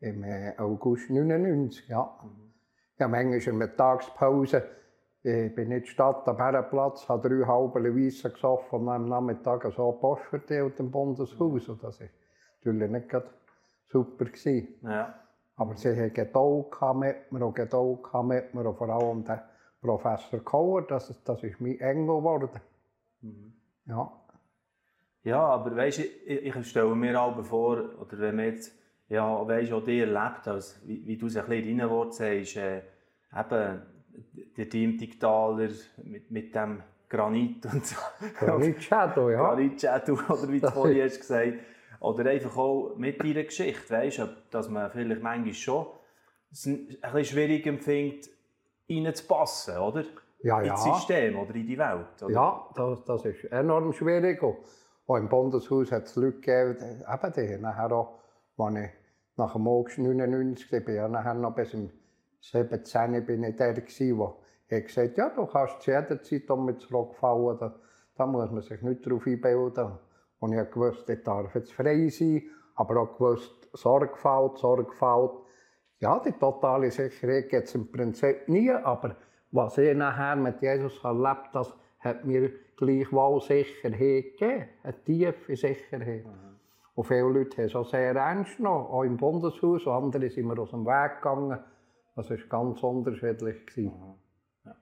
im 0.00 0.24
äh, 0.24 0.54
August 0.58 1.10
99, 1.10 1.88
ja. 1.88 2.18
Ja, 2.98 3.08
manchmal 3.08 3.38
in 3.38 3.44
der 3.44 3.52
Mittagspause 3.52 4.76
ich 5.28 5.52
bin 5.56 5.72
in 5.72 5.80
der 5.80 5.86
Stadt 5.86 6.28
am 6.28 6.36
Herrenplatz, 6.36 7.08
habe 7.08 7.28
drei 7.28 7.44
halbe 7.44 7.82
Weisse 7.82 8.30
gesoffen 8.30 8.82
und 8.82 8.88
am 8.88 9.08
Nachmittag 9.08 9.66
so 9.74 9.90
Post 9.90 10.22
verteilt 10.26 10.78
im 10.78 10.92
Bundeshaus. 10.92 11.68
Und 11.68 11.82
das 11.82 12.00
war 12.00 12.08
natürlich 12.62 12.90
nicht 12.90 13.10
super. 13.88 14.24
Gewesen. 14.26 14.68
Ja. 14.82 15.14
Aber 15.56 15.74
sie 15.74 15.96
hatten 15.96 16.14
Geduld 16.14 16.66
mit 16.94 17.32
mir 17.32 17.44
und 17.44 17.56
Geduld 17.56 18.00
mit 18.22 18.54
mir 18.54 18.66
und 18.66 18.78
vor 18.78 18.88
allem 18.88 19.24
der 19.24 19.48
Professor 19.86 20.40
Kauer, 20.44 20.82
das, 20.82 21.22
das 21.22 21.42
ist 21.44 21.60
mein 21.60 21.78
Engel 21.78 22.16
geworden. 22.16 22.50
Mhm. 23.20 23.52
Ja. 23.86 24.12
Ja, 25.22 25.40
aber 25.40 25.74
weißt, 25.76 26.00
ich, 26.00 26.56
ich 26.56 26.68
stelle 26.68 26.94
mir 26.94 27.20
auch 27.20 27.40
vor, 27.44 27.78
oder 28.00 28.18
wenn 28.18 28.36
man 28.36 28.46
jetzt, 28.46 28.72
ja, 29.08 29.46
weißt, 29.46 29.72
auch 29.72 29.84
dir 29.84 30.06
erlebt, 30.06 30.46
als, 30.48 30.80
wie, 30.86 31.06
wie 31.06 31.16
du 31.16 31.26
es 31.26 31.36
ein 31.36 31.46
bisschen 31.46 31.68
in 31.68 31.78
deinen 31.78 31.90
Worten 31.90 32.12
sagst, 32.12 32.56
äh, 32.56 32.82
eben, 33.36 33.82
der 34.56 34.68
Team-Digitaler 34.68 35.68
mit, 36.04 36.30
mit 36.30 36.54
dem 36.54 36.82
Granit 37.08 37.66
und 37.66 37.86
so. 37.86 37.96
Granit-Shadow, 38.38 39.30
ja. 39.30 39.48
Granit-Shadow, 39.48 40.12
oder 40.28 40.48
wie 40.48 40.60
du 40.60 40.70
vorhin 40.70 41.02
hast 41.02 41.20
gesagt 41.20 41.58
Oder 42.00 42.30
einfach 42.30 42.56
auch 42.56 42.96
mit 42.96 43.22
deiner 43.22 43.44
Geschichte, 43.44 43.90
weißt 43.90 44.18
du, 44.18 44.28
dass 44.50 44.68
man 44.68 44.90
vielleicht 44.90 45.22
manchmal 45.22 45.54
schon 45.54 45.86
ein 46.64 46.86
bisschen 46.86 47.24
schwierig 47.24 47.66
empfindet, 47.66 48.28
reinzupassen, 48.88 49.78
oder? 49.78 50.04
Ja, 50.40 50.62
ja. 50.62 50.72
Ins 50.72 50.84
System 50.84 51.38
oder 51.38 51.54
in 51.54 51.66
die 51.66 51.78
Welt. 51.78 52.22
Oder? 52.22 52.32
Ja, 52.32 52.68
das, 52.74 53.04
das 53.04 53.24
ist 53.24 53.44
enorm 53.44 53.92
schwierig. 53.92 54.42
Auch 54.42 55.16
im 55.16 55.28
Bundeshaus 55.28 55.92
hat 55.92 56.04
es 56.04 56.16
Leute 56.16 56.40
gegeben, 56.40 57.04
eben 57.12 57.32
die 57.32 57.62
nachher 57.62 57.92
auch, 57.92 58.18
als 58.58 58.76
ich 58.76 58.90
nach 59.36 59.52
dem 59.52 59.68
August 59.68 59.98
99 59.98 60.72
war, 60.72 60.80
bin 60.80 60.94
ja 60.94 61.08
nachher 61.08 61.34
noch 61.34 61.54
bis 61.54 61.74
im 61.74 61.90
17 62.40 63.26
bin 63.26 63.44
ich 63.44 63.56
der, 63.56 63.72
der 63.72 63.82
gesagt 64.82 65.16
ja, 65.16 65.30
du 65.30 65.46
kannst 65.46 65.82
zu 65.82 65.90
jeder 65.90 66.22
Zeit 66.22 66.50
um 66.50 66.66
mich 66.66 66.78
zurückfallen. 66.78 67.58
Da, 67.58 67.74
da 68.16 68.26
muss 68.26 68.50
man 68.50 68.62
sich 68.62 68.80
nicht 68.82 69.04
darauf 69.06 69.26
einbilden. 69.26 69.98
Und 70.38 70.52
ich 70.52 70.76
wusste, 70.76 71.14
ich 71.14 71.22
darf 71.22 71.54
jetzt 71.54 71.72
frei 71.72 72.08
sein, 72.08 72.42
aber 72.74 73.00
auch 73.00 73.14
gewusst, 73.14 73.68
Sorgfalt, 73.72 74.58
Sorgfalt. 74.58 75.32
Ja, 75.98 76.20
die 76.20 76.32
totale 76.32 76.90
Sicherheit 76.90 77.74
im 77.74 77.90
Prinzip 77.90 78.48
nie, 78.48 78.70
aber 78.70 79.16
was 79.50 79.78
ich 79.78 79.96
nachher 79.96 80.36
mit 80.36 80.60
Jesus 80.60 81.02
erlebt 81.02 81.54
habe, 81.54 81.72
hat 82.00 82.24
mir 82.24 82.50
gleichwohl 82.76 83.40
Sicherheit 83.40 84.36
gegeben, 84.38 84.68
eine 84.82 85.04
tiefe 85.04 85.56
Sicherheit. 85.56 86.26
Mhm. 86.26 86.56
Und 86.94 87.04
viele 87.04 87.22
Leute 87.22 87.58
haben 87.58 87.66
es 87.66 87.76
auch 87.76 87.88
sehr 87.88 88.14
ernst 88.14 88.58
genommen, 88.58 88.86
auch 88.86 89.02
im 89.02 89.16
Bundeshaus, 89.16 89.86
andere 89.86 90.30
sind 90.30 90.46
mir 90.46 90.58
aus 90.58 90.70
dem 90.70 90.84
Weg 90.84 91.16
gegangen. 91.16 91.58
Das 92.14 92.30
war 92.30 92.36
ganz 92.48 92.82
unterschiedlich. 92.82 93.56
Ja. 93.76 94.76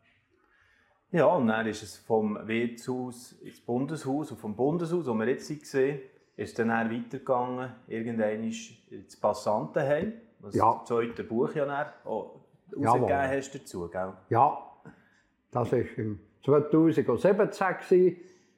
ja, 1.10 1.26
und 1.26 1.48
dann 1.48 1.66
ist 1.66 1.82
es 1.82 1.96
vom 1.98 2.38
Wirtshaus 2.46 3.32
ins 3.32 3.60
Bundeshaus 3.60 4.30
und 4.30 4.38
vom 4.38 4.54
Bundeshaus, 4.54 5.06
wo 5.06 5.14
wir 5.14 5.28
jetzt 5.28 5.50
waren, 5.74 6.00
ist 6.36 6.58
dann 6.58 6.68
weitergegangen, 6.68 7.72
irgendwann 7.88 8.44
ins 8.44 9.20
Passantenheim, 9.20 10.12
was 10.44 10.54
ja. 10.54 10.74
das 10.78 10.88
zweite 10.88 11.24
Buch 11.24 11.54
ja 11.54 11.64
dann 11.64 11.86
auch 12.04 12.40
rausgegeben 12.76 13.28
hast 13.30 13.54
dazu, 13.54 13.88
gell? 13.88 14.12
Ja, 14.28 14.58
das 15.50 15.72
war 15.72 15.78
im 15.96 16.20
2017, 16.44 18.16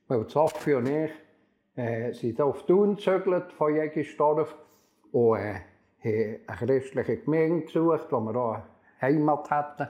weil 0.09 0.29
Sophie 0.29 0.75
und 0.75 0.89
ich 0.89 1.11
äh, 1.77 2.13
sind 2.13 2.41
auf 2.41 2.67
Thun 2.67 2.97
gezögert 2.97 3.53
von 3.53 3.75
Jägersdorf 3.75 4.57
und 5.13 5.39
äh, 5.39 5.61
haben 6.03 6.41
eine 6.47 6.67
christliche 6.81 7.19
Gemeinde 7.19 7.67
gesucht, 7.67 8.07
wo 8.11 8.21
wir 8.21 8.37
auch 8.37 8.55
eine 8.55 8.65
Heimat 9.01 9.51
hatten. 9.51 9.89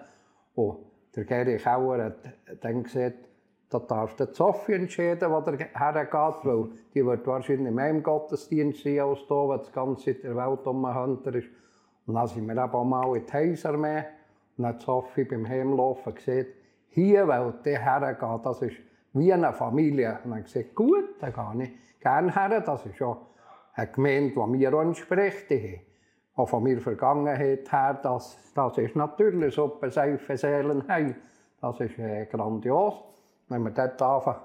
Und 0.55 0.79
der 1.15 1.25
Geri 1.25 1.59
Kauer 1.59 2.03
hat 2.03 2.19
dann 2.61 2.83
gesagt, 2.83 3.29
da 3.69 3.79
darf 3.81 4.15
der 4.17 4.33
Sophie 4.33 4.75
entscheiden, 4.75 5.31
wo 5.31 5.38
er 5.38 5.59
hergeht, 5.59 6.45
weil 6.45 6.69
die 6.95 7.05
wird 7.05 7.26
wahrscheinlich 7.26 7.73
mehr 7.73 7.91
im 7.91 8.03
Gottesdienst 8.03 8.83
sein 8.83 9.00
als 9.00 9.21
hier, 9.26 9.49
wenn 9.49 9.59
das 9.59 9.73
Ganze 9.73 10.11
in 10.12 10.23
der 10.23 10.37
Welt 10.37 10.67
umhängt 10.67 11.26
ist. 11.26 11.49
Und 12.07 12.15
dann 12.15 12.27
sind 12.29 12.47
wir 12.47 12.53
eben 12.53 12.73
auch 12.73 12.85
mal 12.85 13.17
in 13.17 13.27
die 13.27 13.33
Heisarmee 13.33 14.05
und 14.57 14.65
dann 14.65 14.75
hat 14.75 14.83
Sophie 14.83 15.25
beim 15.25 15.49
Heimlaufen 15.49 16.15
gesagt, 16.15 16.47
hier 16.91 17.27
will 17.27 17.55
die 17.65 17.79
hergehen, 17.79 18.41
das 18.43 18.63
ist 18.63 18.77
wie 19.13 19.33
eine 19.33 19.53
Familie. 19.53 20.19
Und 20.25 20.31
dann 20.31 20.39
ich 20.41 20.53
gesagt, 20.53 20.75
gut, 20.75 21.21
dann 21.21 21.33
gehe 21.33 21.65
ich 21.65 22.01
gerne 22.01 22.35
her, 22.35 22.61
das 22.61 22.87
ist 22.87 22.99
ja 22.99 23.17
eine 23.75 23.87
Gemeinde, 23.89 24.35
die 24.35 24.47
mir 24.47 24.73
entspricht. 24.73 25.51
Die 25.51 25.81
auch 26.37 26.49
von 26.49 26.63
meiner 26.63 26.81
Vergangenheit 26.81 27.71
her, 27.73 27.99
das, 28.03 28.53
das 28.55 28.79
ist 28.79 28.95
natürlich 28.95 29.59
ein 29.59 29.91
Seife 29.91 30.37
Seelenheim. 30.37 31.15
Das 31.61 31.81
ist 31.81 31.99
äh, 31.99 32.27
grandios. 32.27 32.95
Wenn 33.49 33.63
wir 33.63 33.71
dort 33.71 34.01
anfangen, 34.03 34.41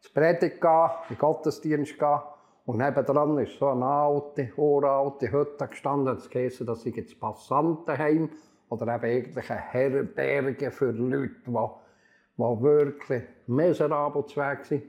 zu 0.00 0.12
Predigt 0.12 0.60
gehen, 0.60 0.90
in 1.08 1.14
den 1.14 1.18
Gottesdienst 1.18 1.98
gehen, 1.98 2.18
und 2.66 2.78
nebenan 2.78 3.38
ist 3.38 3.58
so 3.58 3.68
eine 3.68 3.84
alte, 3.84 4.52
uralte 4.56 5.30
Hütte 5.30 5.68
gestanden, 5.68 6.16
das 6.16 6.28
heisst, 6.34 6.68
das 6.68 6.84
ist 6.84 6.96
das 6.98 7.14
Passantenheim 7.18 8.28
oder 8.68 9.02
eben 9.02 9.36
eine 9.36 9.58
Herberge 9.58 10.70
für 10.72 10.90
Leute, 10.90 11.34
die, 11.46 11.50
die 11.50 12.62
wirklich 12.62 13.22
miserabel 13.46 14.26
zu 14.26 14.40
Weg 14.40 14.64
sind. 14.64 14.82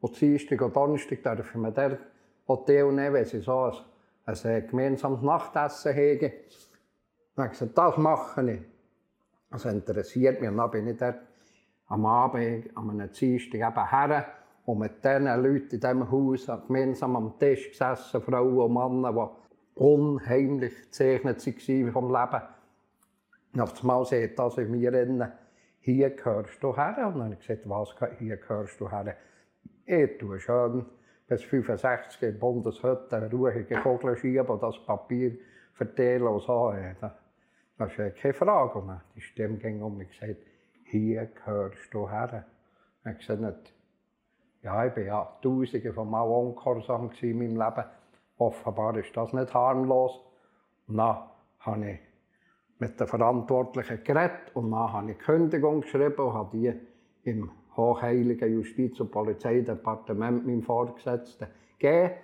Und 0.00 0.20
Dienstag 0.20 0.60
und 0.62 0.76
Donnerstag 0.76 1.22
dürfen 1.22 1.62
wir 1.62 1.72
dort 1.72 1.98
Hotel 2.46 2.92
nehmen, 2.92 3.14
wenn 3.14 3.24
sie 3.24 3.40
so 3.40 3.64
ein 3.64 3.74
ein 4.26 4.66
gemeinsames 4.68 5.22
Nachtessen 5.22 5.94
haben. 5.94 6.32
Dann 7.36 7.50
gesagt, 7.50 7.76
das 7.76 7.96
mache 7.96 8.52
ich. 8.52 8.60
Das 9.50 9.64
interessiert 9.64 10.40
mich. 10.40 10.50
Und 10.50 10.56
dann 10.56 10.70
bin 10.70 10.88
ich 10.88 10.96
dort 10.96 11.18
am 11.88 12.06
Abend, 12.06 12.76
an 12.76 12.90
einem 12.90 13.12
Dienstag 13.12 13.54
eben 13.54 13.90
her 13.90 14.26
und 14.64 14.78
mit 14.78 15.04
diesen 15.04 15.24
Leuten 15.24 15.74
in 15.74 15.80
diesem 15.80 16.10
Haus 16.10 16.46
gemeinsam 16.66 17.16
am 17.16 17.38
Tisch 17.38 17.70
gesessen, 17.70 18.22
Frauen 18.22 18.58
und 18.58 18.72
Männer, 18.72 19.12
die 19.12 19.80
unheimlich 19.80 20.74
gezeichnet 20.84 21.46
waren 21.46 21.92
vom 21.92 22.08
Leben. 22.08 22.42
Und 23.54 23.60
auf 23.60 23.80
einmal 23.80 24.04
sieht 24.04 24.38
das 24.38 24.58
in 24.58 24.70
mir 24.70 24.92
innen, 24.94 25.30
hier 25.80 26.10
gehörst 26.10 26.62
du 26.62 26.74
her. 26.74 26.96
Und 27.06 27.14
dann 27.14 27.24
habe 27.24 27.34
ich 27.34 27.46
gesagt, 27.46 27.68
was, 27.68 27.94
hier 28.18 28.36
gehörst 28.36 28.80
du 28.80 28.90
her? 28.90 29.16
Ich 29.84 30.18
tue 30.18 30.40
schön 30.40 30.86
bis 31.26 31.42
65 31.42 32.22
in 32.22 32.38
Bundeshütte 32.38 33.30
ruhige 33.30 33.76
Kugeln 33.76 34.16
schieben 34.16 34.46
und 34.46 34.62
das 34.62 34.78
Papier 34.84 35.36
verteilen 35.74 36.26
und 36.26 36.42
so. 36.42 36.72
Das 37.76 37.90
ist 37.98 38.16
keine 38.16 38.34
Frage. 38.34 38.78
Und 38.78 39.00
die 39.14 39.20
Stimme 39.20 39.58
ging 39.58 39.82
um 39.82 39.96
und 39.96 40.08
gesagt, 40.08 40.40
hier 40.84 41.26
gehörst 41.26 41.92
du 41.92 42.08
her. 42.08 42.46
Ich 43.00 43.06
habe 43.06 43.16
gesagt, 43.16 43.73
ja, 44.64 44.86
ich 44.86 44.96
war 44.96 45.02
ja 45.02 45.38
tausende 45.42 45.92
von 45.92 46.10
Mal 46.10 46.22
ungehorsam 46.22 47.10
in 47.20 47.38
meinem 47.38 47.56
Leben. 47.56 47.84
Offenbar 48.38 48.96
ist 48.96 49.16
das 49.16 49.32
nicht 49.32 49.52
harmlos. 49.52 50.20
Und 50.88 50.96
dann 50.96 51.18
habe 51.60 51.90
ich 51.90 51.98
mit 52.78 52.98
den 52.98 53.06
Verantwortlichen 53.06 54.02
geredet 54.02 54.54
und 54.54 54.70
dann 54.70 54.92
habe 54.92 55.12
ich 55.12 55.18
Kündigung 55.18 55.82
geschrieben 55.82 56.18
und 56.18 56.32
habe 56.32 56.56
die 56.56 56.74
im 57.22 57.50
hochheiligen 57.76 58.52
Justiz- 58.52 59.00
und 59.00 59.10
Polizeidepartement 59.10 60.46
meinem 60.46 60.62
Vorgesetzten 60.62 61.48
gegeben. 61.78 62.14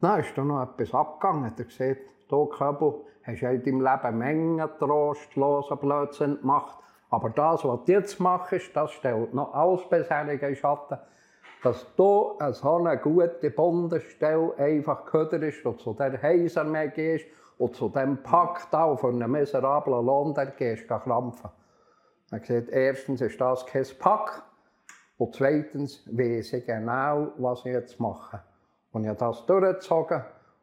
Dann 0.00 0.20
ist 0.20 0.36
da 0.36 0.44
noch 0.44 0.62
etwas 0.62 0.94
abgegangen. 0.94 1.44
Er 1.44 1.50
hat 1.50 1.56
gesagt, 1.56 2.00
du 2.28 2.46
Köbel, 2.46 3.00
hast 3.22 3.40
ja 3.40 3.50
in 3.50 3.62
deinem 3.62 3.80
Leben 3.80 4.18
Mengen 4.18 4.68
trostlosen 4.78 5.78
Blödsinn 5.78 6.40
gemacht. 6.40 6.78
Aber 7.10 7.30
das, 7.30 7.64
was 7.64 7.84
du 7.84 7.92
jetzt 7.92 8.18
machst, 8.20 8.70
das 8.74 8.92
stellt 8.92 9.32
noch 9.32 9.54
alles 9.54 9.88
bisherige 9.88 10.54
Schatten. 10.56 10.98
dass 11.62 11.84
du 11.96 12.38
eine 12.38 12.52
so 12.52 12.76
eine 12.76 12.96
gute 12.98 13.50
Bundesstelle 13.50 14.54
einfach 14.56 15.12
ist 15.14 15.66
und 15.66 15.80
zu 15.80 15.94
der 15.94 16.22
Heisermäh 16.22 16.90
gehst 16.90 17.26
und 17.58 17.74
zu 17.74 17.88
dem 17.88 18.22
Pakt 18.22 18.72
auch 18.72 18.96
von 19.00 19.20
einem 19.20 19.32
miserablen 19.32 20.04
Lohn, 20.04 20.32
der 20.34 20.46
gehst 20.46 20.88
du 20.88 20.96
krampfen. 20.96 21.50
Er 22.30 22.40
gesagt, 22.40 22.68
erstens 22.68 23.20
ist 23.20 23.40
das 23.40 23.66
kein 23.66 23.86
Pakt 23.98 24.42
und 25.18 25.34
zweitens 25.34 26.06
weiß 26.06 26.52
ich 26.52 26.66
genau, 26.66 27.32
was 27.38 27.60
ich 27.60 27.72
jetzt 27.72 27.98
mache. 27.98 28.42
Und 28.92 29.02
ich 29.02 29.08
habe 29.08 29.18
das 29.18 29.44
durchgezogen 29.46 30.22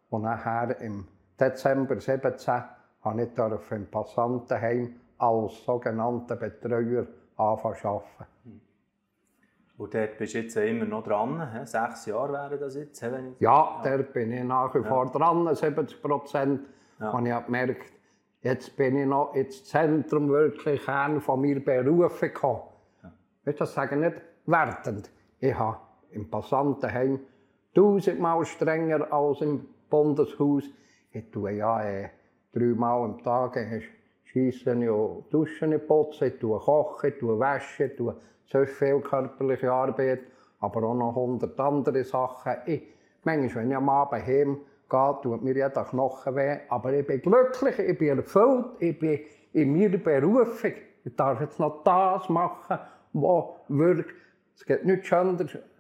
und 0.10 0.22
nachher 0.22 0.80
im 0.80 1.08
Dezember 1.40 2.00
17 2.00 2.64
habe 3.02 3.24
ich 3.24 3.72
im 3.72 3.88
Passantenheim 3.88 4.96
als 5.24 5.64
sogenannter 5.64 6.36
Betreuer 6.36 7.08
anfangen. 7.38 8.02
Und 9.78 9.94
dort 9.94 10.18
bist 10.18 10.34
du 10.34 10.40
jetzt 10.40 10.56
immer 10.56 10.86
noch 10.86 11.04
dran, 11.04 11.52
he? 11.52 11.66
sechs 11.66 12.06
Jahre 12.06 12.34
wären 12.34 12.60
das 12.60 12.76
jetzt? 12.76 13.02
Wenn 13.02 13.34
ich... 13.34 13.40
Ja, 13.40 13.82
dort 13.84 14.14
bin 14.14 14.32
ich 14.32 14.44
nach 14.44 14.74
wie 14.76 14.84
vor 14.84 15.06
ja. 15.06 15.12
dran, 15.12 15.54
70 15.54 16.02
Prozent. 16.02 16.62
Ja. 17.00 17.10
Und 17.10 17.26
ich 17.26 17.32
habe 17.32 17.46
gemerkt, 17.46 17.92
jetzt 18.42 18.78
bin 18.78 18.98
ich 18.98 19.08
noch 19.08 19.34
ins 19.34 19.64
Zentrum 19.66 20.30
wirklich 20.30 20.84
Kern 20.86 21.22
von 21.22 21.42
mir 21.42 21.64
Berufe 21.64 22.30
gekommen. 22.30 22.62
Ja. 23.02 23.12
Ich 23.46 23.56
das 23.56 23.74
sagen 23.74 24.02
nicht 24.02 24.22
wertend. 24.46 25.10
Ich 25.40 25.58
habe 25.58 25.78
im 26.12 26.30
Passantenheim 26.30 27.20
tausendmal 27.74 28.46
strenger 28.46 29.12
als 29.12 29.42
im 29.42 29.66
Bundeshaus. 29.90 30.64
Ich 31.12 31.32
tue 31.32 31.52
ja 31.54 31.84
äh, 31.84 32.10
dreimal 32.54 33.04
am 33.04 33.24
Tag 33.24 33.58
schiessen 34.34 34.90
und 34.90 35.32
duschen, 35.32 35.80
putzen, 35.88 36.40
tue 36.40 36.60
kochen, 36.60 37.14
tue 37.20 37.40
waschen, 37.40 37.96
tue 37.96 38.16
so 38.46 38.66
viel 38.66 39.00
körperliche 39.00 39.72
Arbeit, 39.72 40.22
aber 40.60 40.84
auch 40.84 40.96
noch 40.96 41.16
hundert 41.16 41.60
andere 41.60 42.04
Sachen. 42.04 42.54
Ich, 42.66 42.82
manchmal, 43.24 43.64
wenn 43.64 43.72
ich 43.72 43.78
am 43.78 43.90
Abend 43.90 44.26
heim 44.26 44.58
gehe, 44.90 45.18
tut 45.22 45.44
mir 45.44 45.54
jeder 45.54 45.86
Knochen 45.86 46.36
weh, 46.36 46.58
aber 46.68 46.94
ich 46.94 47.06
bin 47.06 47.22
glücklich, 47.22 47.78
ich 47.78 47.98
bin 47.98 48.18
erfüllt, 48.18 48.66
ich 48.80 48.98
bin 48.98 49.20
in 49.54 49.78
meiner 49.78 49.98
Berufung. 49.98 50.74
Ich 51.06 51.16
darf 51.16 51.40
jetzt 51.40 51.60
noch 51.60 51.84
das 51.84 52.28
machen, 52.30 52.80
was 53.14 53.46
wirklich, 53.68 54.08
es 54.56 54.66
geht 54.66 54.86
nichts 54.86 55.08
schöner 55.08 55.38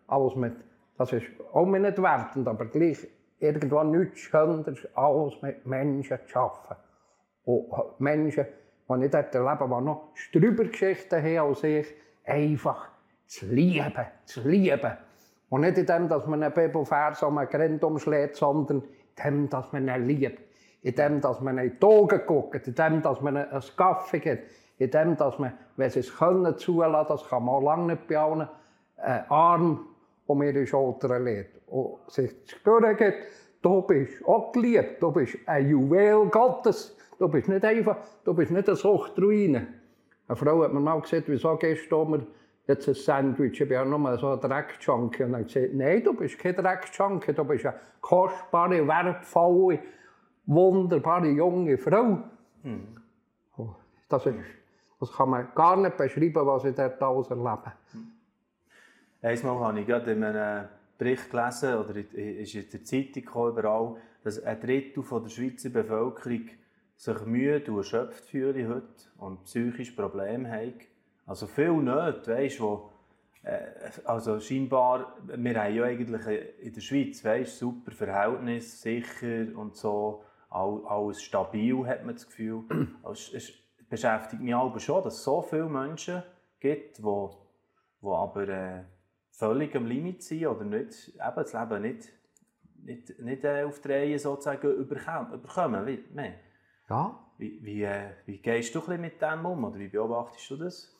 als 0.07 0.36
mit, 0.36 0.53
das 0.98 1.12
ist 1.12 1.25
auch 1.53 1.65
nicht 1.65 2.01
wertend, 2.01 2.48
aber 2.48 2.65
gleich 2.65 3.07
irgendwo 3.39 3.81
nichts 3.83 4.19
schöner 4.19 4.63
als 4.93 5.41
mit 5.41 5.65
Menschen 5.65 6.19
zu 6.27 6.39
arbeiten. 6.39 6.92
Und 7.45 8.00
Menschen, 8.00 8.45
die 8.89 8.93
nicht 8.97 9.13
erleben, 9.13 9.69
die 9.69 9.83
noch 9.83 10.09
Strübergeschichten 10.13 11.21
haben 11.21 11.50
als 11.50 11.63
ich, 11.63 11.88
einfach 12.25 12.89
zu 13.27 13.45
lieben, 13.47 14.05
zu 14.25 14.47
lieben. 14.47 14.97
Und 15.50 15.62
nicht 15.62 15.77
in 15.77 15.85
dem, 15.85 16.07
dass 16.07 16.25
man 16.25 16.43
einen 16.43 16.53
Bibelvers 16.53 17.21
um 17.23 17.38
einen 17.38 17.50
Grind 17.50 17.83
umschlägt, 17.83 18.35
sondern 18.35 18.81
in 18.81 19.23
dem, 19.23 19.50
dass 19.50 19.71
man 19.71 19.88
ihn 19.88 20.05
liebt. 20.05 20.41
In 20.81 20.95
dem, 20.95 21.21
dass 21.21 21.39
man 21.41 21.57
in 21.57 21.77
die 21.79 21.85
Augen 21.85 22.21
guckt, 22.25 22.67
in 22.67 22.75
dem, 22.75 23.01
dass 23.01 23.21
man 23.21 23.38
einen 23.38 23.63
Kaffee 23.77 24.19
gibt, 24.19 24.51
in 24.77 24.91
dem, 24.91 25.15
dass 25.15 25.39
man, 25.39 25.53
wenn 25.77 25.89
sie 25.89 26.00
es 26.00 26.15
können, 26.15 26.57
zulassen, 26.57 27.07
das 27.07 27.27
kann 27.27 27.45
man 27.45 27.63
lange 27.63 27.93
nicht 27.93 28.07
bei 28.07 28.17
allen, 28.17 28.47
einen 28.97 29.25
Arm 29.29 29.88
um 30.25 30.41
ihre 30.41 30.65
Schulter 30.65 31.19
legt 31.19 31.62
und 31.67 32.00
sich 32.07 32.45
zu 32.45 32.55
spüren 32.55 32.95
gibt, 32.97 33.17
du 33.62 33.81
bist 33.81 34.25
auch 34.25 34.51
geliebt, 34.51 35.01
du 35.01 35.12
bist 35.12 35.38
ein 35.45 35.69
Juwel 35.69 36.25
Gottes, 36.29 36.97
du 37.20 37.27
bist 37.27 37.48
nicht 37.48 37.63
einfach, 37.63 37.98
du 38.24 38.34
bist 38.34 38.51
nicht 38.51 38.67
eine 38.67 38.75
Suchtruine. 38.75 39.67
Eine 40.27 40.36
Frau 40.36 40.63
hat 40.63 40.74
mir 40.74 40.79
mal 40.79 41.01
gesagt, 41.01 41.24
wieso 41.27 41.55
gehst 41.58 41.91
du 41.91 42.05
mir 42.05 42.25
jetzt 42.67 42.88
ein 42.88 42.93
Sandwich? 42.93 43.60
Ich 43.60 43.67
bin 43.67 43.72
ja 43.72 43.86
nur 43.86 44.17
so 44.17 44.32
ein 44.32 44.39
Dreckjunkie. 44.39 45.24
Und 45.24 45.34
dann 45.34 45.43
gesagt, 45.43 45.74
nein, 45.74 46.03
du 46.03 46.13
bist 46.13 46.39
kein 46.39 46.55
Dreckjunkie, 46.55 47.34
du 47.34 47.43
bist 47.43 47.65
eine 47.65 47.75
kostbare, 48.01 48.88
wertvolle, 48.88 49.79
wunderbare 50.46 51.29
junge 51.29 51.77
Frau. 51.77 52.20
Hm. 52.63 52.98
Das, 54.08 54.25
ist, 54.25 54.36
das 55.00 55.12
kann 55.12 55.29
man 55.29 55.48
gar 55.55 55.75
nicht 55.77 55.98
beschreiben, 55.98 56.46
was 56.46 56.65
ich 56.65 56.75
dort 56.75 57.01
alles 57.01 57.29
erlebe. 57.29 57.73
Hm. 57.91 58.08
Einmal 59.21 59.60
habe 59.60 59.80
ich 59.80 59.88
gerade 59.88 60.12
in 60.12 60.23
einem 60.23 60.67
Bericht 60.97 61.32
gelesen, 61.32 61.76
oder 61.76 61.95
ist 61.95 62.56
in 62.56 62.69
der 62.69 62.84
Zeitung 62.84 63.49
überall, 63.49 63.95
dass 64.23 64.41
ein 64.41 64.60
Drittel 64.60 65.04
der 65.04 65.30
Schweizer 65.30 65.69
Bevölkerung 65.69 66.49
sich 66.95 67.25
müde 67.25 67.71
und 67.71 67.77
erschöpft 67.77 68.25
fühle 68.25 68.67
heute 68.67 68.88
und 69.17 69.43
psychische 69.43 69.95
Probleme 69.95 70.49
haben. 70.51 70.79
Also 71.25 71.47
viel 71.47 71.73
nicht, 71.73 72.27
weißt 72.27 72.60
du, 72.60 72.89
äh, 73.43 73.60
also 74.06 74.39
scheinbar, 74.39 75.17
wir 75.25 75.62
haben 75.62 75.75
ja 75.75 75.84
eigentlich 75.84 76.27
in 76.62 76.73
der 76.73 76.82
Schweiz, 76.82 77.23
weißt, 77.23 77.58
super 77.58 77.91
Verhältnis, 77.91 78.82
sicher 78.82 79.47
und 79.56 79.75
so, 79.75 80.23
alles 80.49 81.21
stabil, 81.21 81.86
hat 81.86 82.06
man 82.06 82.15
das 82.15 82.25
Gefühl. 82.27 82.63
Also 83.03 83.36
es 83.36 83.51
beschäftigt 83.89 84.41
mich 84.41 84.56
aber 84.56 84.79
schon, 84.79 85.03
dass 85.03 85.15
es 85.15 85.23
so 85.23 85.41
viele 85.41 85.69
Menschen 85.69 86.23
gibt, 86.60 86.99
die, 86.99 87.01
die 87.01 88.08
aber 88.08 88.47
äh, 88.47 88.84
völlig 89.32 89.75
am 89.75 89.88
Limit 89.88 90.23
sind 90.23 90.47
oder 90.47 90.63
nicht, 90.63 91.10
eben 91.10 91.36
das 91.36 91.53
Leben 91.53 91.82
nicht, 91.82 92.10
nicht, 92.84 93.19
nicht 93.19 93.43
äh, 93.43 93.63
auf 93.63 93.82
die 93.82 93.88
Reihe 93.88 94.19
sozusagen 94.19 94.71
überkommen. 94.71 95.34
überkommen 95.34 95.86
wie, 95.86 96.03
ja. 96.93 97.19
Wie, 97.38 97.60
wie, 97.63 97.84
äh, 97.84 98.12
wie 98.25 98.38
gehst 98.38 98.75
du 98.75 98.82
mit 98.97 99.21
dem 99.21 99.45
um 99.45 99.63
oder 99.65 99.79
wie 99.79 99.88
beobachtest 99.88 100.51
du 100.51 100.58
das? 100.58 100.95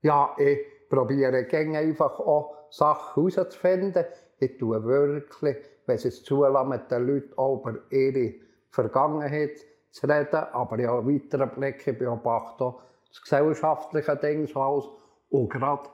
Ja, 0.00 0.34
ich 0.36 0.58
probiere 0.88 1.46
einfach 1.78 2.18
auch 2.18 2.66
Sachen 2.70 3.30
herauszufinden. 3.30 4.04
Ich 4.38 4.58
tue 4.58 4.82
wirklich, 4.84 5.56
wenn 5.86 5.98
sie 5.98 6.08
es 6.08 6.24
zulassen, 6.24 6.68
mit 6.68 6.90
den 6.90 7.06
Leuten 7.06 7.32
über 7.32 7.78
ihre 7.90 8.34
Vergangenheit 8.70 9.58
zu 9.90 10.06
reden, 10.06 10.46
aber 10.52 10.80
ja 10.80 10.90
auch 10.90 11.06
weiteren 11.06 11.50
Blick, 11.50 11.86
ich 11.86 11.98
beobachte 11.98 12.64
auch 12.64 12.82
das 13.08 13.22
gesellschaftliche 13.22 14.16
Ding 14.16 14.46
so 14.48 14.60
alles. 14.60 14.88
Und 15.30 15.50
gerade, 15.50 15.88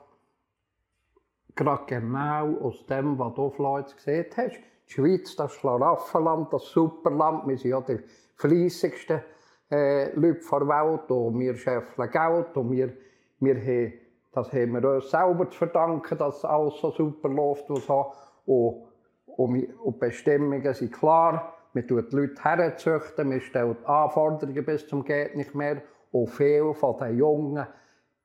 gerade 1.55 1.83
genau 1.85 2.57
aus 2.61 2.85
dem, 2.87 3.19
was 3.19 3.35
du 3.35 3.51
vielleicht 3.51 3.95
gesehen 3.97 4.25
hast, 4.35 4.55
die 4.87 4.93
Schweiz, 4.93 5.35
das 5.35 5.53
Schlaraffenland, 5.53 6.51
das 6.51 6.65
Superland, 6.65 7.47
wir 7.47 7.57
sind 7.57 7.71
ja 7.71 7.81
die 7.81 7.99
fleissigsten 8.39 9.21
äh, 9.69 10.11
Leute 10.15 10.41
der 10.41 11.11
und 11.11 11.39
wir 11.39 11.55
scheffeln 11.55 12.09
Geld 12.09 12.57
und 12.57 12.71
wir, 12.71 12.93
wir 13.39 13.55
haben, 13.55 13.93
das 14.31 14.51
haben 14.53 14.73
wir 14.73 14.89
uns 14.89 15.11
selber 15.11 15.49
zu 15.49 15.57
verdanken, 15.57 16.17
dass 16.17 16.43
alles 16.45 16.79
so 16.79 16.91
super 16.91 17.29
läuft 17.29 17.69
und 17.69 17.83
so. 17.83 18.13
Und, 18.45 18.87
und, 19.25 19.79
und 19.79 19.99
Bestimmungen 19.99 20.73
sind 20.73 20.93
klar. 20.93 21.53
Wir 21.73 21.85
tun 21.85 22.05
die 22.11 22.15
Leute 22.15 22.43
herzüchten, 22.43 23.29
wir 23.29 23.41
stellen 23.41 23.77
Anforderungen 23.85 24.65
bis 24.65 24.87
zum 24.87 25.03
geht 25.03 25.35
nicht 25.35 25.53
mehr. 25.53 25.81
Und 26.11 26.29
viele 26.29 26.73
von 26.73 26.97
den 26.97 27.17
Jungen 27.17 27.67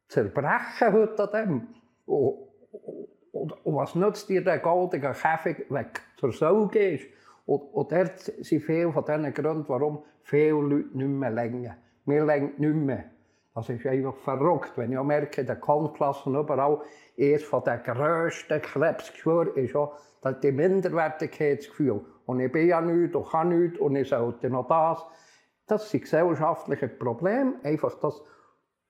zerbrechen 0.08 0.92
heute 0.92 1.22
an 1.24 1.30
dem. 1.32 1.68
Und, 2.06 3.52
was 3.64 3.94
nützt 3.94 4.28
dir 4.28 4.42
der 4.42 4.60
goldene 4.60 5.12
Käfig, 5.12 5.66
du 5.68 5.84
zur 6.16 6.32
Sau 6.32 6.66
gehst? 6.68 7.06
Und, 7.46 7.60
und 7.74 7.92
dort 7.92 8.20
sind 8.20 8.62
viele 8.62 8.92
von 8.92 9.04
diesen 9.04 9.34
Gründen, 9.34 9.68
warum 9.68 10.02
viele 10.22 10.52
Leute 10.52 10.96
nicht 10.96 11.08
mehr 11.08 11.30
länger. 11.30 11.76
Wir 12.06 12.24
längen 12.24 12.54
nicht 12.58 12.74
mehr. 12.74 13.04
Das 13.54 13.68
ist 13.68 13.86
einfach 13.86 14.16
verrückt. 14.16 14.72
Wenn 14.76 14.92
ich 14.92 15.02
merke, 15.02 15.42
in 15.42 15.46
den 15.46 15.60
Konklassen 15.60 16.34
überall, 16.34 16.80
eines 17.18 17.48
den 17.48 17.82
grössten 17.84 18.60
Krebsgeschwüren 18.60 19.54
ist 19.54 19.76
auch 19.76 19.96
das 20.22 20.42
Minderwertigkeitsgefühl. 20.42 22.04
Und 22.26 22.40
ich 22.40 22.50
bin 22.50 22.66
ja 22.66 22.80
nichts 22.80 23.14
und 23.14 23.28
kann 23.28 23.50
nichts 23.50 23.78
und 23.78 23.94
ich 23.94 24.08
sollte 24.08 24.50
noch 24.50 24.66
das. 24.66 25.04
Das 25.66 25.90
sind 25.90 26.02
gesellschaftliche 26.02 26.88
Probleme. 26.88 27.54
Einfach 27.62 27.94
das, 28.00 28.22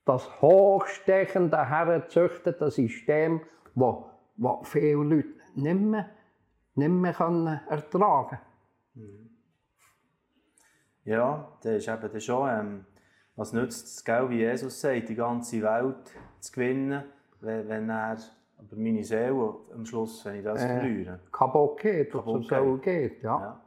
das 0.07 0.41
hochstechende, 0.41 1.69
herzüchtete 1.69 2.71
System, 2.71 3.43
das, 3.75 3.97
das 4.37 4.69
viele 4.69 5.03
Leute 5.03 5.29
nicht 5.57 5.81
mehr 5.81 6.09
nicht 6.75 6.89
mehr 6.89 7.13
können 7.13 7.61
ertragen 7.69 8.39
mhm. 8.95 9.31
Ja, 11.05 11.49
das 11.61 11.75
ist 11.75 11.89
eben 11.89 12.21
schon, 12.21 12.49
ähm, 12.49 12.85
was 13.37 13.53
nützt 13.53 13.87
es, 13.87 14.05
gell, 14.05 14.31
wie 14.31 14.39
Jesus 14.39 14.81
sagt, 14.81 15.09
die 15.11 15.15
ganze 15.15 15.61
Welt 15.63 16.11
zu 16.41 16.53
gewinnen, 16.53 17.05
wenn, 17.41 17.69
wenn 17.69 17.91
er, 17.91 18.17
aber 18.57 18.77
meine 18.77 19.05
Seele 19.05 19.55
am 19.75 19.85
Schluss, 19.85 20.25
wenn 20.25 20.37
ich 20.37 20.45
das 20.45 20.63
äh, 20.63 20.79
verliere. 20.79 21.21
Kaputt 21.31 21.81
geht, 21.81 22.11
kaputt 22.11 22.47
so 22.47 22.79
geht, 22.79 23.23
ja. 23.23 23.39
ja. 23.39 23.61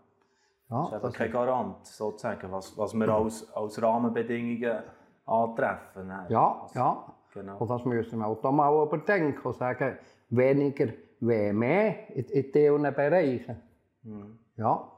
ja 0.69 0.81
das 0.89 0.93
ist 0.93 1.05
eben 1.05 1.13
kein 1.13 1.31
Garant, 1.31 1.85
sozusagen, 1.85 2.51
was, 2.51 2.75
was 2.75 2.93
wir 2.95 3.09
als, 3.09 3.53
als 3.53 3.81
Rahmenbedingungen 3.81 4.83
antreffen. 5.27 6.11
Ja, 6.29 6.61
also, 6.61 6.79
ja. 6.79 7.13
Genau. 7.33 7.57
Und 7.57 7.69
das 7.69 7.85
müssen 7.85 8.17
wir 8.17 8.25
auch 8.25 8.41
da 8.41 8.51
mal 8.51 8.83
überdenken 8.83 9.47
und 9.47 9.55
sagen, 9.55 9.97
weniger 10.29 10.87
wäre 11.19 11.53
mehr 11.53 12.09
in, 12.15 12.25
in 12.25 12.51
diesen 12.51 12.93
Bereichen. 12.93 13.57
Mhm. 14.03 14.39
Ja. 14.57 14.91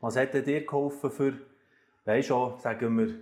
Was 0.00 0.16
hat 0.16 0.34
dir 0.34 0.66
geholfen 0.66 1.10
für, 1.10 1.32
weißt 2.04 2.30
du, 2.30 2.54
sagen 2.58 2.98
wir, 2.98 3.14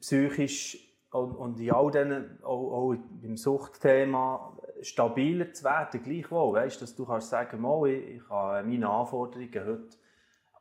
psychisch 0.00 0.78
und, 1.10 1.32
und 1.32 1.60
in 1.60 1.70
all 1.72 1.90
diesen, 1.90 2.42
auch, 2.42 2.72
auch 2.72 2.96
beim 3.22 3.36
Suchtthema, 3.36 4.56
stabiler 4.82 5.52
zu 5.52 5.64
werden, 5.64 6.02
gleichwohl, 6.02 6.54
weißt, 6.54 6.82
dass 6.82 6.94
du 6.94 7.06
kannst 7.06 7.30
sagen, 7.30 7.60
mal, 7.60 7.88
ich, 7.88 8.16
ich 8.16 8.28
kann 8.28 8.68
meinen 8.68 8.84
Anforderungen 8.84 9.50
heute 9.54 9.96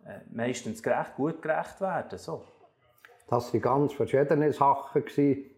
äh, 0.05 0.19
meistens 0.31 0.83
gerecht, 0.83 1.15
gut 1.15 1.41
gerecht 1.41 1.81
werden. 1.81 2.17
So. 2.17 2.43
Das 3.27 3.53
waren 3.53 3.61
ganz 3.61 3.93
verschiedene 3.93 4.51
Sachen. 4.51 5.03
Gewesen. 5.03 5.49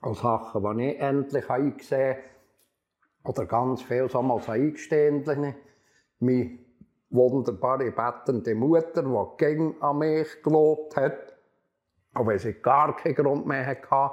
Auch 0.00 0.14
Sachen, 0.14 0.78
die 0.78 0.90
ich 0.90 1.00
endlich 1.00 1.50
eingesehen 1.50 2.16
habe. 2.16 2.22
Oder 3.24 3.46
ganz 3.46 3.82
viel 3.82 4.08
so 4.08 4.20
als 4.20 4.48
Eingestehende. 4.48 5.54
Meine 6.20 6.58
wunderbare 7.10 7.90
bettende 7.90 8.54
Mutter, 8.54 9.02
die 9.02 9.44
gegen 9.44 9.80
an 9.80 9.98
mich 9.98 10.42
gelobt 10.42 10.96
hat. 10.96 11.34
Wenn 12.14 12.38
sie 12.38 12.54
gar 12.54 12.96
keinen 12.96 13.14
Grund 13.14 13.46
mehr 13.46 13.66
hatte. 13.66 14.10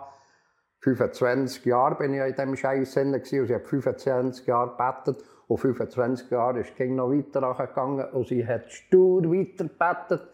25 0.79 1.65
Jahre 1.65 1.95
bin 1.95 2.13
ich 2.13 2.19
in 2.19 2.35
diesem 2.35 2.55
Scheiß 2.55 2.97
und 2.97 3.25
sie 3.25 3.41
hat 3.53 3.65
25 3.67 4.45
Jahre 4.45 4.71
gebettet. 4.71 5.23
Und 5.47 5.57
25 5.57 6.29
Jahre 6.29 6.59
ist 6.59 6.73
es 6.77 6.89
noch 6.89 7.09
weiter 7.09 7.53
gegangen 7.53 8.05
und 8.11 8.27
sie 8.27 8.45
hat 8.45 8.71
stur 8.71 9.23
weiter 9.23 9.65
gebettet. 9.65 10.27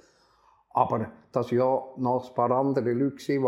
Aber 0.73 1.11
das 1.31 1.51
waren 1.51 1.57
ja 1.57 1.83
noch 1.97 2.29
ein 2.29 2.35
paar 2.35 2.51
andere 2.51 2.93
Leute, 2.93 3.15
die 3.17 3.39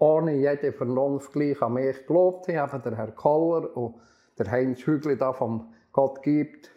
ohne 0.00 0.34
jede 0.34 0.72
Vernunft 0.72 1.32
gleich 1.32 1.60
an 1.62 1.74
mich 1.74 2.06
gelobt 2.06 2.48
haben. 2.48 2.82
Der 2.82 2.96
Herr 2.96 3.12
Koller 3.12 3.76
und 3.76 3.96
der 4.38 4.50
Heinz 4.50 4.80
Hügli 4.80 5.16
da 5.16 5.32
vom 5.32 5.72
Gott 5.92 6.22
gibt 6.22 6.70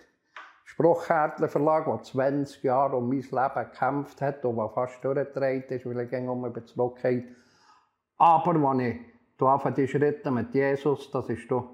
Spruchkärtler 0.65 1.47
Verlag, 1.47 1.85
der 1.85 2.01
20 2.01 2.63
Jahre 2.63 2.97
um 2.97 3.07
mein 3.07 3.19
Leben 3.19 3.71
gekämpft 3.71 4.21
hat 4.21 4.43
und 4.43 4.57
der 4.57 4.69
fast 4.69 5.03
durchgedreht 5.03 5.71
ist, 5.71 5.85
weil 5.85 5.99
er 5.99 6.05
ging 6.05 6.27
um 6.27 6.45
über 6.45 6.65
Zurückgeht. 6.65 7.25
Aber 8.17 8.69
als 8.69 8.81
ich 8.81 8.99
da 9.37 9.71
die 9.71 9.87
Schritte 9.87 10.31
mit 10.31 10.53
Jesus, 10.53 11.11
das 11.11 11.29
war 11.29 11.69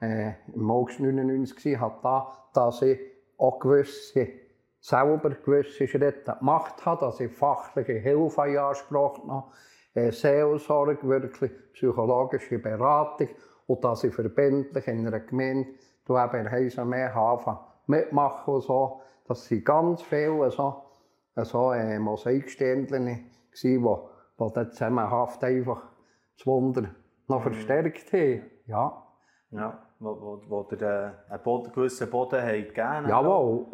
äh, 0.00 0.32
im 0.54 0.70
August 0.70 1.00
99, 1.00 1.80
hat 1.80 2.04
da, 2.04 2.32
dass 2.52 2.82
ich 2.82 3.00
auch 3.38 3.58
gewisse, 3.58 4.28
selber 4.80 5.30
gewisse 5.30 5.88
Schritte 5.88 6.36
gemacht 6.38 6.84
habe, 6.84 7.06
dass 7.06 7.20
ich 7.20 7.32
fachliche 7.32 7.94
Hilfe 7.94 8.46
in 8.46 8.58
Anspruch 8.58 9.22
genommen 9.22 9.44
äh, 9.50 9.73
Seelsorge, 9.94 11.08
wirklich 11.08 11.52
psychologische 11.72 12.58
Beratung 12.58 13.28
und 13.66 13.84
dass 13.84 14.04
ich 14.04 14.14
verbindlich 14.14 14.86
in 14.88 15.06
einer 15.06 15.20
Gemeinde, 15.20 15.68
du 16.04 16.18
eben 16.18 16.46
in 16.46 16.88
mehr 16.88 17.14
haben 17.14 17.58
mitmachen 17.86 18.54
und 18.54 18.62
so. 18.62 19.00
Das 19.26 19.50
waren 19.50 19.64
ganz 19.64 20.02
viele 20.02 20.50
so, 20.50 20.82
so 21.36 21.72
äh, 21.72 21.98
Mosaikständchen, 21.98 23.30
die, 23.62 23.82
dann 24.52 24.70
zusammenhaft 24.70 25.42
einfach 25.44 25.82
das 26.36 26.46
Wunder 26.46 26.90
noch 27.28 27.38
mhm. 27.38 27.52
verstärkt 27.52 28.12
haben. 28.12 28.42
Ja. 28.66 29.00
Ja, 29.50 29.82
wo, 30.00 30.20
wo, 30.20 30.42
wo 30.48 30.62
der 30.74 31.24
einen 31.28 31.42
Boden, 31.42 31.72
gewissen 31.72 32.10
Boden 32.10 32.42
hat 32.42 32.52
gegeben 32.52 33.08
Jawohl. 33.08 33.66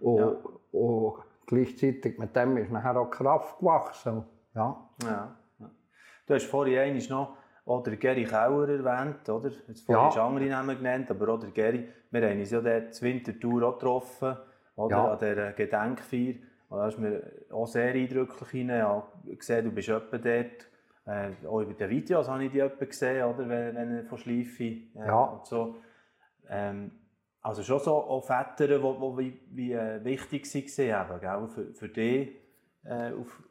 Und, 0.00 0.18
ja. 0.18 0.32
und, 0.72 1.14
gleichzeitig 1.46 2.18
mit 2.18 2.34
dem 2.34 2.56
ist 2.56 2.72
nachher 2.72 2.96
auch 2.96 3.10
Kraft 3.10 3.60
gewachsen. 3.60 4.24
Ja. 4.54 4.90
Ja. 5.04 5.36
Du 6.26 6.34
hast 6.34 6.46
vorhin 6.46 6.96
noch 7.08 7.36
oder 7.64 7.96
Gary 7.96 8.24
Kauer 8.24 8.68
erwähnt, 8.68 9.28
oder? 9.28 9.50
Jetzt 9.68 9.86
vorhin 9.86 10.16
ja. 10.16 10.26
andere 10.26 10.46
Namen 10.46 10.76
genannt, 10.76 11.10
aber 11.10 11.28
auch 11.32 11.40
der 11.40 11.50
Gary. 11.50 11.88
Wir 12.10 12.28
haben 12.28 12.38
uns 12.40 12.50
ja 12.50 12.60
dort 12.60 12.94
zur 12.94 13.08
Wintertour 13.08 13.62
auch 13.62 13.78
getroffen, 13.78 14.36
oder? 14.76 14.96
Ja. 14.96 15.12
An 15.12 15.18
dieser 15.18 15.52
Gedenkfeier. 15.52 16.34
Und 16.68 16.78
da 16.78 16.88
ist 16.88 16.98
mir 16.98 17.22
auch 17.52 17.66
sehr 17.66 17.94
eindrücklich 17.94 18.54
rein. 18.54 18.68
Ja, 18.70 19.06
gesehen, 19.26 19.64
du 19.64 19.70
bist 19.70 19.88
etwa 19.88 20.18
dort. 20.18 20.68
Äh, 21.04 21.46
auch 21.46 21.60
über 21.60 21.74
den 21.74 21.90
Videos 21.90 22.28
habe 22.28 22.44
ich 22.44 22.52
dich 22.52 22.62
etwa 22.62 22.84
gesehen, 22.84 23.24
oder? 23.24 23.48
Wenn, 23.48 23.74
wenn 23.74 23.96
er 23.96 24.04
von 24.04 24.18
Schleife 24.18 24.64
äh, 24.64 24.88
ja. 24.96 25.22
und 25.24 25.46
so. 25.46 25.76
Ähm, 26.48 26.90
also 27.42 27.62
schon 27.62 27.80
so 27.80 27.94
auch 27.94 28.24
Väter, 28.24 28.68
die, 28.68 28.78
die 28.78 29.18
wie, 29.18 29.40
wie 29.50 29.72
äh, 29.72 30.04
wichtig 30.04 30.46
waren, 30.54 31.20
gell? 31.20 31.48
Für, 31.48 31.74
für 31.74 31.88
dich 31.88 32.30
äh, 32.84 33.12
auf, 33.12 33.42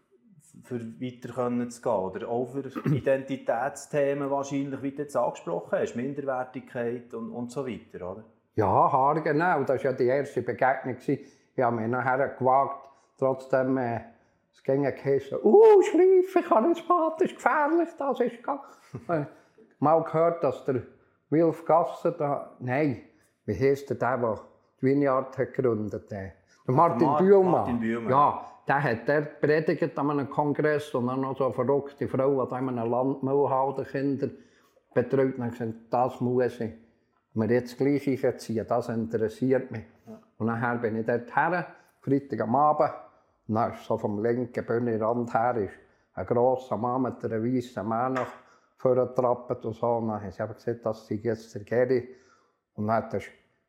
für 0.64 0.80
weiter 0.80 1.34
können 1.34 1.70
zu 1.70 1.82
gehen. 1.82 1.92
Oder 1.92 2.28
auch 2.30 2.46
für 2.46 2.64
Identitätsthemen 2.94 4.30
wahrscheinlich, 4.30 4.82
wie 4.82 4.92
du 4.92 5.04
jetzt 5.04 5.16
angesprochen 5.16 5.80
hast, 5.80 5.96
Minderwertigkeit 5.96 7.14
und, 7.14 7.32
und 7.32 7.52
so 7.52 7.66
weiter, 7.66 8.12
oder? 8.12 8.24
Ja, 8.56 8.92
haargenau. 8.92 9.64
Das 9.64 9.84
war 9.84 9.92
ja 9.92 9.94
die 9.94 10.08
erste 10.08 10.42
Begegnung. 10.42 10.98
Ich 11.06 11.64
habe 11.64 11.76
mich 11.76 11.88
nachher 11.88 12.28
gewagt, 12.30 12.90
trotzdem 13.18 13.78
äh, 13.78 14.02
es 14.54 14.64
ging 14.64 14.84
geheißen, 14.84 15.40
uh, 15.44 15.82
Schleif, 15.82 16.36
ich 16.36 16.50
habe 16.50 16.68
ein 16.68 16.76
Bad, 16.88 17.22
das 17.22 17.32
ist 17.32 17.36
gefährlich, 17.36 17.90
das 17.98 18.20
ist 18.20 18.34
äh, 19.10 19.26
Mal 19.80 20.04
gehört, 20.04 20.44
dass 20.44 20.64
der 20.66 20.84
Wilf 21.30 21.66
Gasser 21.66 22.12
da, 22.12 22.52
nein, 22.60 23.02
wie 23.46 23.56
heisst 23.58 23.90
der, 23.90 23.98
der, 23.98 24.18
der 24.18 24.40
die 24.80 24.86
Vineyard 24.86 25.38
hat 25.38 25.54
gegründet 25.54 26.04
hat? 26.04 26.12
Der 26.12 26.34
Martin, 26.68 27.08
Martin 27.08 27.26
Bühlmann. 27.26 27.52
Martin 27.52 27.80
Bühlmann. 27.80 28.12
Ja, 28.12 28.51
der 28.72 28.84
hat 28.84 29.10
dort 29.10 29.42
predigt 29.42 30.00
an 30.00 30.12
einem 30.12 30.30
Kongress 30.30 30.96
und 30.96 31.08
dann 31.08 31.20
noch 31.20 31.38
so 31.38 31.44
eine 31.44 31.54
verrückte 31.54 32.08
Frau, 32.08 32.46
die 32.46 32.56
in 32.56 32.70
einem 32.70 32.90
Land 32.90 33.22
Müllhalden 33.22 33.84
Kinder 33.86 34.30
betreut 34.94 35.38
und 35.38 35.50
gesagt, 35.50 35.74
das 35.90 36.22
muss 36.22 36.62
ich 36.62 36.72
mir 37.34 37.52
jetzt 37.52 37.78
gleich 37.78 38.08
einziehen, 38.26 38.66
das 38.66 38.88
interessiert 38.88 39.72
mich. 39.72 39.84
Ja. 40.08 40.22
Und 40.38 40.48
nachher 40.48 40.78
bin 40.78 40.96
ich 40.96 41.06
dort 41.06 41.36
her, 41.36 41.68
Freitag 42.00 42.40
am 42.40 42.56
Abend, 42.56 42.92
und 43.50 43.56
dann 43.56 43.74
ist 43.74 43.84
so 43.84 43.98
vom 43.98 44.24
linken 44.24 44.66
Bühnenrand 44.66 45.34
her 45.34 45.58
ist 45.58 45.74
ein 46.14 46.26
grosser 46.26 46.78
Mann 46.78 47.02
mit 47.02 47.26
einer 47.26 47.44
weißen 47.44 47.86
Mann 47.86 48.14
nach 48.14 48.32
vorgetrappelt 48.78 49.66
und 49.66 49.74
so. 49.74 49.88
Und 49.88 50.08
dann 50.08 50.22
haben 50.22 50.32
sie 50.32 50.38
gesagt, 50.38 50.86
das 50.86 51.08
sei 51.08 51.16
jetzt 51.16 51.54
der 51.56 51.64
Geri. 51.64 52.08
Und 52.76 52.88
dann 52.88 52.96
hat 52.96 53.14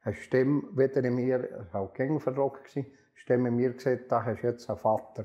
eine 0.05 0.15
Stimme 0.15 0.63
wieder 0.77 1.03
in 1.03 1.17
mir, 1.17 1.43
es 1.61 1.75
war 1.75 1.81
auch 1.81 2.53
Stimme 3.15 3.51
mir 3.51 3.73
gesagt, 3.73 4.11
da 4.11 4.25
hast 4.25 4.43
du 4.43 4.47
jetzt 4.49 4.69
einen 4.69 4.79
Vater. 4.79 5.25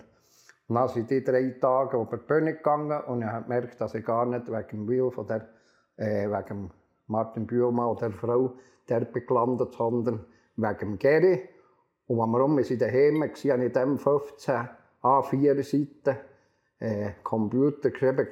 Und 0.67 0.75
dann 0.75 0.89
sind 0.89 1.09
die 1.09 1.23
drei 1.23 1.55
Tage 1.61 1.97
über 1.97 2.17
die 2.17 2.25
Bühne 2.25 2.55
gegangen 2.55 3.01
und 3.07 3.21
ich 3.21 3.27
habe 3.27 3.43
gemerkt, 3.43 3.79
dass 3.79 3.95
ich 3.95 4.05
gar 4.05 4.25
nicht 4.25 4.51
wegen 4.51 4.87
Will 4.87 5.09
von 5.11 5.25
der, 5.27 5.47
äh, 5.95 6.27
wegen 6.29 6.71
Martin 7.07 7.47
Bühlmann 7.47 7.87
oder 7.87 8.09
der 8.09 8.17
Frau 8.17 8.53
der 8.89 9.05
gelandet, 9.05 9.73
sondern 9.73 10.25
wegen 10.55 10.99
dem. 10.99 11.39
Und 12.07 12.21
als 12.21 12.29
wir 12.29 12.43
um 12.43 12.63
sind 12.63 12.81
daheim 12.81 13.21
waren, 13.21 13.51
habe 13.51 13.65
ich 13.65 13.73
dem 13.73 13.97
15 13.97 14.69
A4 15.03 15.63
Seiten 15.63 16.17
äh, 16.79 17.11
Computer 17.23 17.91
geschrieben, 17.91 18.27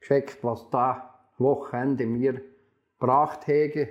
geschickt, 0.00 0.38
was 0.42 0.68
da 0.70 1.20
Wochenende 1.38 2.06
mir 2.06 2.40
gebracht 2.98 3.46
hätte. 3.46 3.88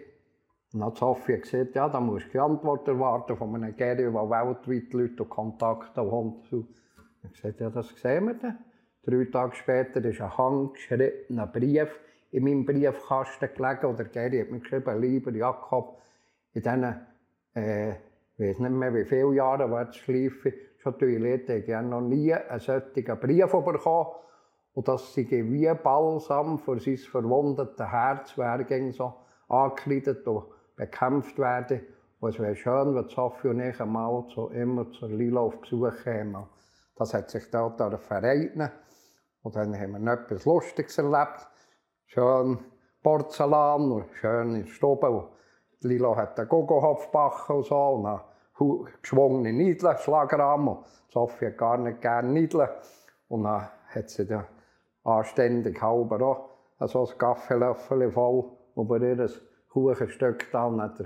Und 0.72 0.82
dann 0.82 0.90
hat 0.90 0.98
Sophie 0.98 1.40
gesagt, 1.40 1.76
ja, 1.76 1.90
da 1.90 2.00
musst 2.00 2.28
du 2.28 2.32
die 2.32 2.40
Antwort 2.40 2.88
erwarten 2.88 3.36
von 3.36 3.56
einem 3.56 3.76
Geri, 3.76 4.04
der 4.04 4.14
weltweit 4.14 4.94
Leute 4.94 5.24
und 5.24 5.30
Kontakte 5.30 6.02
hat. 6.02 6.34
Ich 6.46 6.52
habe 6.54 7.34
gesagt, 7.34 7.60
ja, 7.60 7.70
das 7.72 7.90
sehen 8.00 8.28
wir 8.28 8.36
dann. 8.36 8.60
Drei 9.04 9.26
Tage 9.32 9.56
später 9.56 10.04
ist 10.06 10.22
ein 10.22 10.38
handgeschriebener 10.38 11.48
Brief 11.48 12.00
in 12.32 12.44
meinem 12.44 12.66
Briefkasten 12.66 13.50
gelegen. 13.56 13.86
Und 13.88 13.98
der 13.98 14.06
Geri 14.06 14.42
hat 14.42 14.52
mir 14.52 14.60
geschrieben, 14.60 15.02
lieber 15.02 15.32
Jakob, 15.32 15.98
in 16.54 16.62
diesen, 16.62 16.96
äh, 17.56 17.92
ich 17.92 17.98
weiß 18.38 18.60
nicht 18.60 18.72
mehr 18.72 18.94
wie 18.94 19.06
viele 19.06 19.34
Jahre, 19.34 19.72
wo 19.72 19.80
ich 19.80 19.98
schleife, 19.98 20.54
schon 20.78 21.00
Toilette, 21.00 21.56
ich 21.56 21.74
habe 21.74 21.88
noch 21.88 22.02
nie 22.02 22.32
einen 22.32 22.60
solchen 22.60 23.20
Brief 23.20 23.52
bekommen. 23.52 24.10
Und 24.74 24.88
das 24.88 25.16
sei 25.16 25.26
wie 25.30 25.74
Balsam 25.84 26.60
für 26.60 26.80
sein 26.80 26.98
verwundetes 26.98 27.88
Herz, 27.88 28.38
wäre 28.38 28.92
so 28.94 29.14
angekleidet 29.48 30.28
bekämpft 30.80 31.38
werden. 31.38 31.82
Und 32.20 32.30
es 32.30 32.40
wäre 32.40 32.56
schön, 32.56 32.96
wenn 32.96 33.08
Sophie 33.10 33.50
und 33.50 33.60
ich 33.60 33.80
einmal 33.80 34.26
zu, 34.34 34.48
immer 34.50 34.90
zur 34.92 35.10
Lila 35.10 35.42
auf 35.42 35.60
Besuch 35.62 35.92
kämen. 36.04 36.48
Das 36.96 37.14
hat 37.14 37.30
sich 37.30 37.50
dort 37.52 37.80
vereint. 38.02 38.72
Und 39.42 39.56
dann 39.56 39.78
haben 39.78 40.04
wir 40.04 40.14
etwas 40.14 40.46
Lustiges 40.46 40.98
erlebt. 40.98 41.48
Schön 42.06 42.60
Porzellan 43.04 43.92
und 43.92 44.06
schön 44.14 44.56
in 44.56 44.68
Stube. 44.68 45.30
Lila 45.82 46.16
hat 46.16 46.40
einen 46.40 46.50
Gogohopf 46.50 47.10
und 47.50 47.66
so. 47.66 47.76
Und 47.76 48.04
dann 48.04 48.22
geschwungene 49.02 49.54
Niedeln, 49.54 49.98
Schlagrahmen. 49.98 50.80
Sophie 51.10 51.48
hat 51.48 51.58
gar 51.58 51.78
nicht 51.78 52.02
gerne 52.02 52.30
Niedeln. 52.30 52.70
Und 53.30 53.44
dann 53.44 53.70
hat 53.88 54.10
sie 54.10 54.26
dann 54.26 54.46
anständig 55.04 55.82
halber 55.82 56.22
auch 56.80 56.88
so 56.88 57.06
ein 57.06 57.18
Kaffeelöffel 57.18 58.12
voll 58.12 58.46
über 58.76 59.02
ihr 59.02 59.30
Kuchenstück 59.70 60.48
da. 60.52 60.66
Und 60.66 60.82
hat 60.82 61.00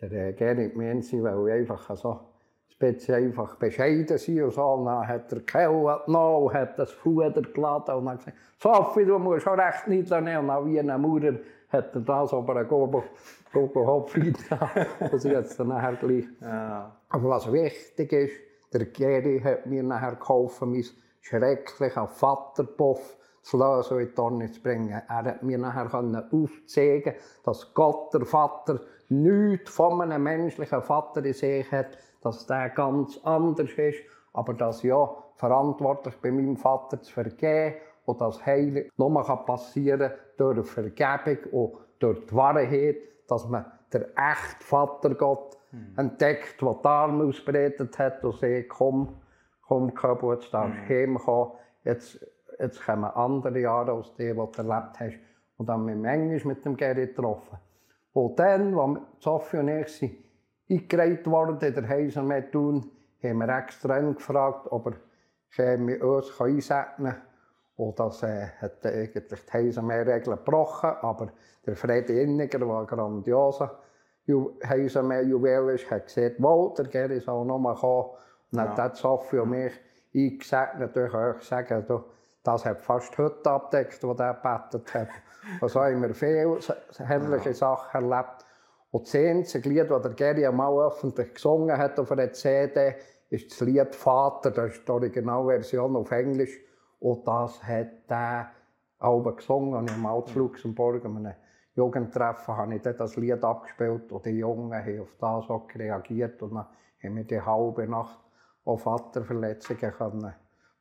der, 0.00 0.08
der 0.08 0.32
Gerrit 0.32 0.76
Menzi, 0.76 1.22
weil 1.22 1.48
ich 1.48 1.54
einfach 1.54 1.94
so 1.96 2.10
ein 2.10 2.18
bisschen 2.78 3.14
einfach 3.14 3.56
bescheiden 3.56 4.18
sein 4.18 4.42
und 4.42 4.52
so. 4.52 4.62
Und 4.62 4.86
dann 4.86 5.06
hat 5.06 5.32
er 5.32 5.40
genommen 5.40 6.44
und 6.44 6.54
hat 6.54 6.78
das 6.78 6.90
Fuder 6.90 7.30
geladen 7.30 7.94
und 7.94 8.06
dann 8.06 8.16
gesagt, 8.18 8.36
Sophie, 8.58 9.04
du 9.04 9.18
musst 9.18 9.42
schon 9.42 9.58
recht 9.58 9.88
nicht 9.88 10.10
nehmen. 10.10 10.38
Und 10.38 10.48
dann 10.48 10.66
wie 10.66 10.80
ein 10.80 11.00
Maurer 11.00 11.38
hat 11.68 11.94
er 11.94 12.00
das 12.00 12.34
aber 12.34 12.56
einen 12.56 12.70
Hopf 12.70 14.18
Das 15.00 15.24
jetzt 15.24 15.58
dann 15.58 15.68
nachher 15.68 15.96
gleich. 15.96 16.24
Ja. 16.40 16.96
Aber 17.08 17.28
was 17.28 17.52
wichtig 17.52 18.12
ist, 18.12 18.34
der 18.72 18.86
Geri 18.86 19.40
hat 19.40 19.66
mir 19.66 19.82
nachher 19.82 20.16
geholfen, 20.16 20.72
mein 20.72 20.84
schrecklicher 21.20 22.08
Vaterpuff 22.08 23.16
das 23.42 23.52
Lösen 23.52 23.98
in 23.98 24.06
die 24.06 24.14
Tonne 24.14 24.50
zu 24.50 24.62
bringen. 24.62 24.90
Er 24.90 25.08
hat 25.08 25.42
mir 25.42 25.58
nachher 25.58 25.92
aufzeigen 26.30 27.14
dass 27.44 27.74
Gott, 27.74 28.14
der 28.14 28.24
Vater, 28.24 28.80
nichts 29.08 29.70
von 29.70 30.00
einem 30.00 30.22
menschlichen 30.22 30.82
Vater 30.82 31.24
in 31.24 31.34
sich 31.34 31.70
hat, 31.70 31.98
dass 32.22 32.46
der 32.46 32.70
ganz 32.70 33.18
anders 33.24 33.70
ist, 33.72 33.98
aber 34.32 34.54
dass 34.54 34.82
ja 34.82 35.10
verantwortlich 35.36 36.14
bei 36.22 36.30
meinem 36.30 36.56
Vater 36.56 37.02
zu 37.02 37.12
vergeben 37.12 37.76
und 38.04 38.20
das 38.20 38.44
Heilen 38.46 38.88
nur 38.96 39.22
passieren 39.44 40.10
kann 40.10 40.18
durch 40.36 40.68
Vergebung 40.68 41.38
und 41.52 41.78
durch 41.98 42.26
die 42.26 42.34
Wahrheit, 42.34 42.96
dass 43.28 43.48
man 43.48 43.64
der 43.92 44.08
echte 44.16 44.64
Vater 44.64 45.14
Gott 45.14 45.58
mhm. 45.70 45.94
entdeckt, 45.96 46.60
der 46.60 46.74
die 46.74 46.88
Arme 46.88 47.24
ausbreitet 47.24 47.98
hat 47.98 48.24
und 48.24 48.38
sagt, 48.38 48.68
komm, 48.68 49.20
komm, 49.66 49.94
Köbel, 49.94 50.34
jetzt 50.34 50.52
darfst 50.52 50.76
du 50.76 50.82
mhm. 50.82 50.88
heimkommen, 50.88 51.52
jetzt, 51.84 52.26
jetzt 52.62 52.84
kommen 52.84 53.04
andere 53.04 53.60
Jahre 53.60 53.92
aus 53.92 54.14
dem, 54.14 54.36
was 54.38 54.52
du 54.52 54.62
erlebt 54.62 55.00
hast. 55.00 55.18
Und 55.56 55.68
dann 55.68 55.80
haben 55.80 55.88
wir 55.88 55.96
manchmal 55.96 56.54
mit 56.54 56.64
dem 56.64 56.76
Gary 56.76 57.08
getroffen. 57.08 57.58
Und 58.12 58.38
dann, 58.38 58.78
als 58.78 59.00
Sophie 59.18 59.58
und 59.58 59.68
ich 59.68 59.88
sind 59.88 60.12
eingereiht 60.70 61.26
worden 61.26 61.58
in 61.60 61.74
der 61.74 61.88
Heiser 61.88 62.50
tun, 62.50 62.90
haben 63.22 63.38
wir 63.38 63.48
extra 63.48 64.00
gefragt, 64.00 64.66
ob 64.70 64.86
er 64.86 66.02
uns 66.02 66.40
einsegnen 66.40 67.12
kann. 67.12 67.22
Und 67.76 67.98
das 67.98 68.22
äh, 68.22 68.48
hat 68.60 68.84
eigentlich 68.84 69.24
die 69.28 69.52
Heisenmeer-Regel 69.52 70.36
gebrochen, 70.36 70.90
aber 71.00 71.28
der 71.66 71.74
Freddy 71.74 72.22
Inniger, 72.22 72.58
der 72.58 72.68
ein 72.68 72.86
grandioser 72.86 73.78
Heisenmeer-Juwel 74.64 75.74
ist, 75.74 75.90
hat 75.90 76.06
gesagt, 76.06 76.40
wohl, 76.40 76.72
der 76.74 76.86
Gary 76.86 77.20
soll 77.20 77.44
noch 77.44 77.58
mal 77.58 77.74
kommen. 77.74 78.10
Und 78.52 78.58
ja. 78.58 78.76
hat 78.76 78.96
Sophie 78.96 79.38
und 79.38 79.50
mich 79.50 79.72
eingesegnet, 80.14 80.94
durch 80.94 81.14
euch 81.14 81.42
sagen, 81.42 81.84
das 82.42 82.64
hat 82.64 82.82
fast 82.82 83.16
heute 83.18 83.50
abdeckt, 83.50 84.02
was 84.02 84.18
er 84.18 84.34
gebetet 84.34 84.94
hat. 84.94 85.08
Also 85.60 85.80
haben 85.80 86.02
wir 86.02 86.14
viele 86.14 86.58
herrliche 86.98 87.50
ja. 87.50 87.54
Sachen 87.54 88.04
erlebt. 88.04 88.44
Und 88.90 89.06
das 89.06 89.14
einzige 89.14 89.68
Lied, 89.68 89.90
das 89.90 90.02
der 90.02 90.12
Gary 90.12 90.46
einmal 90.46 90.86
öffentlich 90.86 91.34
gesungen 91.34 91.76
hat 91.76 91.98
auf 91.98 92.12
einer 92.12 92.32
CD, 92.32 92.94
ist 93.30 93.50
das 93.50 93.60
Lied 93.60 93.94
Vater. 93.94 94.50
Das 94.50 94.72
ist 94.72 94.86
die 94.86 94.92
Originalversion 94.92 95.96
auf 95.96 96.10
Englisch. 96.10 96.60
Und 97.00 97.26
das 97.26 97.62
hat 97.62 98.08
er 98.08 98.50
auch 98.98 99.22
gesungen. 99.34 99.74
Und 99.74 99.90
im 99.90 100.04
Alt 100.04 100.34
Luxemburg, 100.34 101.04
an 101.04 101.16
einem 101.16 101.34
Jugendtreffen, 101.74 102.56
habe 102.56 102.74
ich 102.74 102.82
das 102.82 103.16
Lied 103.16 103.42
abgespielt. 103.42 104.12
Und 104.12 104.26
die 104.26 104.38
Jungen 104.38 104.74
haben 104.74 105.00
auf 105.00 105.16
das 105.18 105.48
auch 105.48 105.66
reagiert. 105.74 106.42
Und 106.42 106.54
dann 106.54 106.66
haben 107.02 107.16
wir 107.16 107.24
die 107.24 107.40
halbe 107.40 107.88
Nacht 107.88 108.20
auf 108.64 108.82
Vaterverletzungen 108.82 109.92
können 109.92 110.34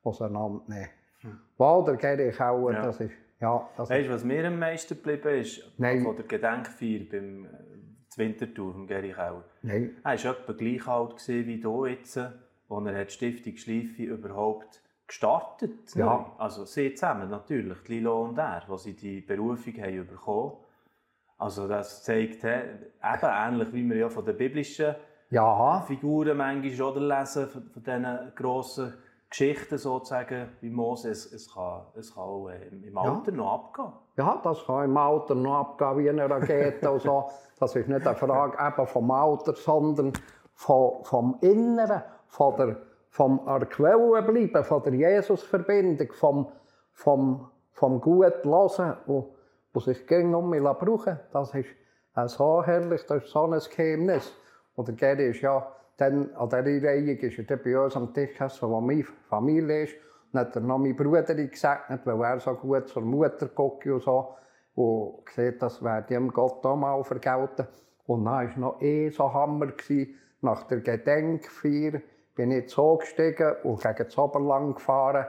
auseinandernehmen. 0.03 1.00
Hm. 1.21 1.39
Walder 1.57 1.95
Gary 1.95 2.31
Kauer, 2.31 2.73
ja. 2.73 2.81
das 2.81 2.99
ist... 2.99 3.13
Ja, 3.39 3.67
das 3.75 3.89
weißt 3.89 4.07
du, 4.07 4.13
was 4.13 4.23
mir 4.23 4.45
am 4.45 4.59
meisten 4.59 4.95
geblieben 4.95 5.39
ist? 5.39 5.63
Nein. 5.79 6.03
Von 6.03 6.15
der 6.15 6.25
Gedenkfeier 6.25 7.05
beim 7.09 7.45
äh, 7.45 7.49
Wintertour 8.15 8.73
von 8.73 8.85
Gary 8.85 9.11
Kauer. 9.11 9.43
Nein. 9.63 9.97
Er 10.03 10.23
war 10.23 10.31
etwa 10.31 10.53
gleich 10.53 10.87
alt 10.87 11.27
wie 11.27 11.59
du 11.59 11.85
jetzt, 11.87 12.17
als 12.17 12.35
er 12.69 13.05
die 13.05 13.11
Stiftung 13.11 13.57
Schleife 13.57 14.03
überhaupt 14.03 14.81
gestartet. 15.07 15.93
Ja. 15.95 16.31
Also 16.37 16.65
sie 16.65 16.93
zusammen 16.93 17.29
natürlich, 17.29 17.87
Lilo 17.87 18.23
und 18.23 18.37
er, 18.37 18.63
die 18.71 18.77
sie 18.77 18.95
die 18.95 19.21
Berufung 19.21 19.73
haben 19.73 20.07
bekommen. 20.07 20.53
Also 21.37 21.67
das 21.67 22.03
zeigt 22.03 22.43
eben 22.43 22.79
ähnlich 23.01 23.73
wie 23.73 23.89
wir 23.89 23.97
ja 23.97 24.09
von 24.09 24.23
den 24.23 24.37
biblischen 24.37 24.95
ja. 25.31 25.81
Figuren 25.81 26.37
manchmal 26.37 26.91
oder 26.91 27.19
lesen, 27.19 27.47
von, 27.47 27.63
von 27.63 27.83
diesen 27.83 28.31
grossen 28.35 28.93
Geschichten 29.31 29.77
sozusagen 29.77 30.49
wie 30.59 30.69
Moses, 30.69 31.31
es 31.31 31.53
kann, 31.53 31.83
es 31.95 32.13
kann 32.13 32.23
auch 32.23 32.49
äh, 32.49 32.67
im 32.67 32.97
Alter 32.97 33.31
ja. 33.31 33.37
noch 33.37 33.53
abgehen. 33.53 33.93
Ja, 34.17 34.41
das 34.43 34.65
kann 34.65 34.85
im 34.85 34.97
Alter 34.97 35.35
noch 35.35 35.55
abgehen 35.55 35.97
wie 35.97 36.09
eine 36.09 36.29
Rakete. 36.29 36.99
so. 36.99 37.29
Das 37.57 37.75
ist 37.75 37.87
nicht 37.87 38.05
eine 38.05 38.15
Frage 38.15 38.57
eben 38.61 38.87
vom 38.87 39.09
Alter, 39.09 39.55
sondern 39.55 40.11
vom, 40.53 41.03
vom 41.03 41.37
Inneren, 41.41 42.03
von 42.27 42.55
der 42.57 42.77
vom 43.11 43.47
an 43.47 43.67
Quelle 43.67 44.21
bleiben, 44.21 44.63
von 44.63 44.83
der 44.83 44.93
Jesus-Verbindung, 44.93 46.11
vom, 46.13 46.47
vom, 46.93 47.49
vom 47.71 47.99
gut 47.99 48.43
Hören, 48.43 48.97
wo, 49.05 49.35
wo 49.73 49.79
sich 49.79 50.07
gegen 50.07 50.33
um 50.33 50.49
mich 50.49 50.61
brauchen 50.61 51.19
Das 51.31 51.53
ist 51.53 51.67
auch 52.15 52.27
so 52.27 52.63
herrlich, 52.63 53.05
das 53.05 53.23
ist 53.23 53.31
so 53.31 53.45
ein 53.45 53.59
Geheimnis. 53.75 54.33
Und 54.75 54.87
der 54.87 54.95
Gary 54.95 55.29
ist 55.29 55.41
ja 55.41 55.75
dann 56.01 56.33
an 56.35 56.49
dieser 56.49 56.89
Reihung 56.89 57.17
ist 57.17 57.37
er 57.51 57.57
bei 57.57 57.79
uns 57.79 57.95
am 57.95 58.11
Tisch 58.13 58.31
gesessen, 58.31 58.69
wo 58.69 58.81
meine 58.81 59.03
Familie 59.03 59.83
ist. 59.83 59.93
Und 60.33 60.39
hat 60.39 60.55
er 60.55 60.61
noch 60.61 60.79
meinen 60.79 60.95
Bruder 60.95 61.23
gesegnet, 61.23 62.01
weil 62.05 62.21
er 62.21 62.39
so 62.39 62.53
gut 62.55 62.87
zur 62.87 63.03
Mutter 63.03 63.47
guckt 63.47 63.85
und 63.85 64.01
so. 64.01 64.35
Und 64.73 65.29
sieht, 65.29 65.61
das 65.61 65.83
werde 65.83 66.15
ihm 66.15 66.29
Gott 66.29 66.65
auch 66.65 66.75
mal 66.75 67.03
vergelten. 67.03 67.67
Und 68.07 68.25
dann 68.25 68.33
war 68.49 68.57
noch 68.57 68.81
eh 68.81 69.09
so 69.09 69.31
Hammer, 69.31 69.67
gewesen, 69.67 70.15
nach 70.41 70.63
der 70.63 70.79
Gedenkfeier 70.79 72.01
bin 72.33 72.51
ich 72.51 72.71
so 72.71 72.97
gestiegen 72.97 73.53
und 73.63 73.81
gegen 73.83 74.03
das 74.05 74.17
Oberland 74.17 74.77
gefahren. 74.77 75.27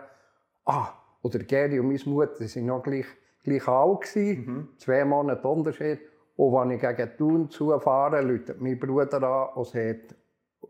Ah, 0.65 0.89
und 1.21 1.35
der 1.35 1.45
Geri 1.45 1.81
und 1.81 1.89
meine 1.89 2.01
Mutter 2.07 2.41
waren 2.41 2.67
noch 2.67 2.83
gleich, 2.83 3.07
gleich 3.45 3.69
alt. 3.69 4.17
Mhm. 4.17 4.69
Zwei 4.79 5.05
Monate 5.05 5.47
Unterschied. 5.47 6.01
Und 6.37 6.57
als 6.57 6.73
ich 6.73 6.81
gegen 6.81 7.17
Thun 7.19 7.51
zufahre, 7.51 8.23
läutet 8.23 8.61
mein 8.61 8.79
Bruder 8.79 9.23
an 9.23 9.55
und 9.55 9.67
sagt, 9.67 10.15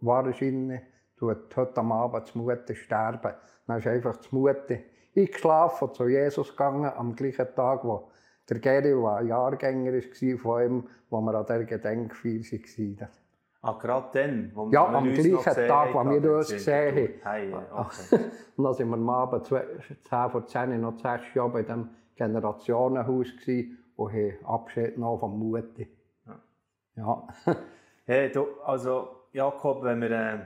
wahrscheinlich 0.01 0.81
tut 1.17 1.57
heute 1.57 1.79
am 1.79 1.93
Abend 1.93 2.33
die 2.35 2.39
Mutter 2.39 2.75
sterben. 2.75 3.35
Dann 3.67 3.79
ist 3.79 3.87
einfach 3.87 4.17
die 4.17 4.35
Mutter 4.35 4.79
eingeschlafen 5.17 5.89
und 5.89 5.95
zu 5.95 6.09
Jesus 6.09 6.51
gegangen, 6.51 6.91
am 6.97 7.15
gleichen 7.15 7.55
Tag, 7.55 7.85
wo 7.85 8.11
der 8.49 8.59
Geri, 8.59 8.91
der 8.91 9.17
ein 9.17 9.27
Jahrgänger 9.29 9.93
war 9.93 10.39
von 10.39 10.63
ihm, 10.63 10.89
wo 11.11 11.21
wir 11.21 11.35
an 11.35 11.47
dieser 11.47 11.65
Gedenkfeier 11.65 12.41
waren. 12.41 13.09
Ah, 13.65 13.79
gerade 13.81 14.09
dann? 14.13 14.51
Wo 14.55 14.69
ja, 14.71 14.87
am 14.87 15.05
gleichen 15.05 15.69
Tag, 15.69 15.95
wo 15.95 16.05
wir 16.05 16.37
uns 16.37 16.51
gesehen 16.51 16.97
haben. 16.97 17.11
Hey, 17.23 17.55
okay. 17.55 18.31
und 18.57 18.65
dann 18.65 18.75
sind 18.75 18.89
wir 18.89 18.97
am 18.97 19.11
Abend 19.11 19.47
10 19.47 19.59
vor 20.31 20.47
10 20.47 20.81
noch 20.81 20.99
sechs 20.99 21.33
Jahre 21.35 21.51
bei 21.51 21.63
diesem 21.63 21.89
Generationenhaus 22.17 23.29
und 23.97 24.13
haben 24.13 24.45
Abschied 24.45 24.95
genommen 24.95 25.21
von 25.21 25.39
Mutti. 25.39 25.89
Ja. 26.27 26.41
ja. 26.97 27.29
hey, 28.07 28.33
du, 28.33 28.47
also 28.65 29.22
Jakob, 29.33 29.83
wenn 29.83 30.01
wir 30.03 30.11
äh, 30.11 30.39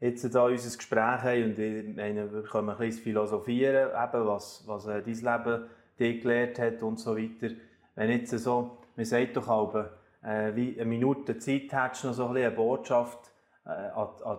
jetzt 0.00 0.22
hier 0.22 0.42
unser 0.42 0.76
Gespräch 0.76 1.22
haben 1.22 1.44
und 1.44 1.58
wir 1.58 2.42
können 2.44 2.70
ein 2.70 2.78
bisschen 2.78 3.02
philosophieren, 3.02 3.90
eben, 3.90 4.26
was, 4.26 4.64
was 4.66 4.86
äh, 4.86 5.02
dein 5.02 5.14
Leben 5.14 5.66
dir 5.98 6.18
gelehrt 6.20 6.58
hat 6.58 6.82
und 6.82 6.98
so 6.98 7.16
weiter. 7.16 7.54
Wenn 7.94 8.10
jetzt 8.10 8.30
so, 8.30 8.78
man 8.96 9.04
sagt 9.04 9.36
doch 9.36 9.48
auch, 9.48 9.74
äh, 10.22 10.54
wie 10.54 10.74
eine 10.80 10.86
Minute 10.86 11.36
Zeit 11.38 11.72
hättest, 11.72 12.04
noch 12.04 12.14
so 12.14 12.26
ein 12.28 12.36
eine 12.36 12.50
Botschaft 12.50 13.30
äh, 13.66 13.68
an, 13.68 14.08
an, 14.24 14.38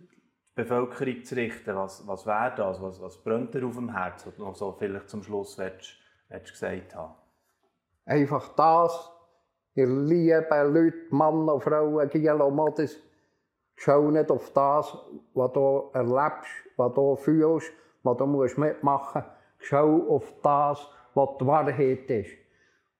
die 0.00 0.06
Bevölkerung 0.54 1.24
zu 1.24 1.36
richten, 1.36 1.76
was, 1.76 2.06
was 2.06 2.26
wäre 2.26 2.54
das, 2.56 2.80
was, 2.80 3.00
was 3.02 3.22
brennt 3.22 3.54
dir 3.54 3.66
auf 3.66 3.74
dem 3.74 3.94
Herzen, 3.94 4.32
du 4.36 4.42
noch 4.42 4.56
so 4.56 4.72
vielleicht 4.72 5.10
zum 5.10 5.22
Schluss 5.22 5.58
willst, 5.58 5.94
willst 6.30 6.52
gesagt 6.52 6.94
haben? 6.94 7.14
Einfach 8.06 8.54
das, 8.54 9.10
ihr 9.74 9.86
lieben 9.86 10.74
Leute, 10.74 10.96
Männer, 11.10 11.60
Frauen, 11.60 12.08
Gielo, 12.08 12.50
Modis, 12.50 12.98
schau 13.76 14.10
nicht 14.10 14.30
auf 14.30 14.52
das, 14.52 14.96
was 15.34 15.52
du 15.52 15.90
erlebst, 15.92 16.50
was 16.76 16.94
du 16.94 17.16
fühlst, 17.16 17.72
was 18.02 18.16
du 18.16 18.26
mitmachen 18.26 19.22
musst. 19.22 19.34
Schau 19.58 20.08
auf 20.08 20.32
das, 20.42 20.88
was 21.14 21.28
die 21.40 21.46
Wahrheit 21.46 22.10
ist. 22.10 22.30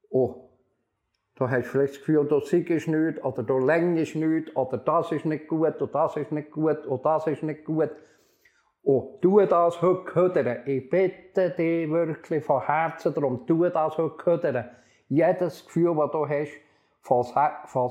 Und 0.08 0.44
Du 1.37 1.50
hast 1.50 1.66
vielleicht 1.66 1.94
das 1.94 1.98
Gefühl, 1.98 2.24
du 2.26 2.38
siegst 2.38 2.87
nicht, 2.87 3.24
oder 3.24 3.42
du 3.42 3.58
längst 3.58 4.14
nicht, 4.14 4.56
oder 4.56 4.78
das 4.78 5.10
ist 5.10 5.24
nicht 5.24 5.48
gut, 5.48 5.82
und 5.82 5.92
das 5.92 6.16
ist 6.16 6.30
nicht 6.30 6.52
gut, 6.52 6.87
und 6.87 7.04
das 7.04 7.26
ist 7.26 7.42
nicht 7.42 7.64
gut. 7.64 7.90
Und 8.84 9.20
tu 9.20 9.40
das 9.40 9.82
heute 9.82 10.04
ködern. 10.04 10.58
Ich 10.66 10.88
bitte 10.88 11.50
dich 11.50 11.90
wirklich 11.90 12.44
von 12.44 12.64
Herzen 12.64 13.12
darum, 13.14 13.44
tu 13.46 13.64
das 13.64 13.98
heute 13.98 14.14
ködern. 14.16 14.70
Jedes 15.08 15.64
Gefühl, 15.64 15.96
das 15.96 16.10
du 16.12 16.28
hast, 16.28 16.52
von, 17.00 17.24
von 17.66 17.90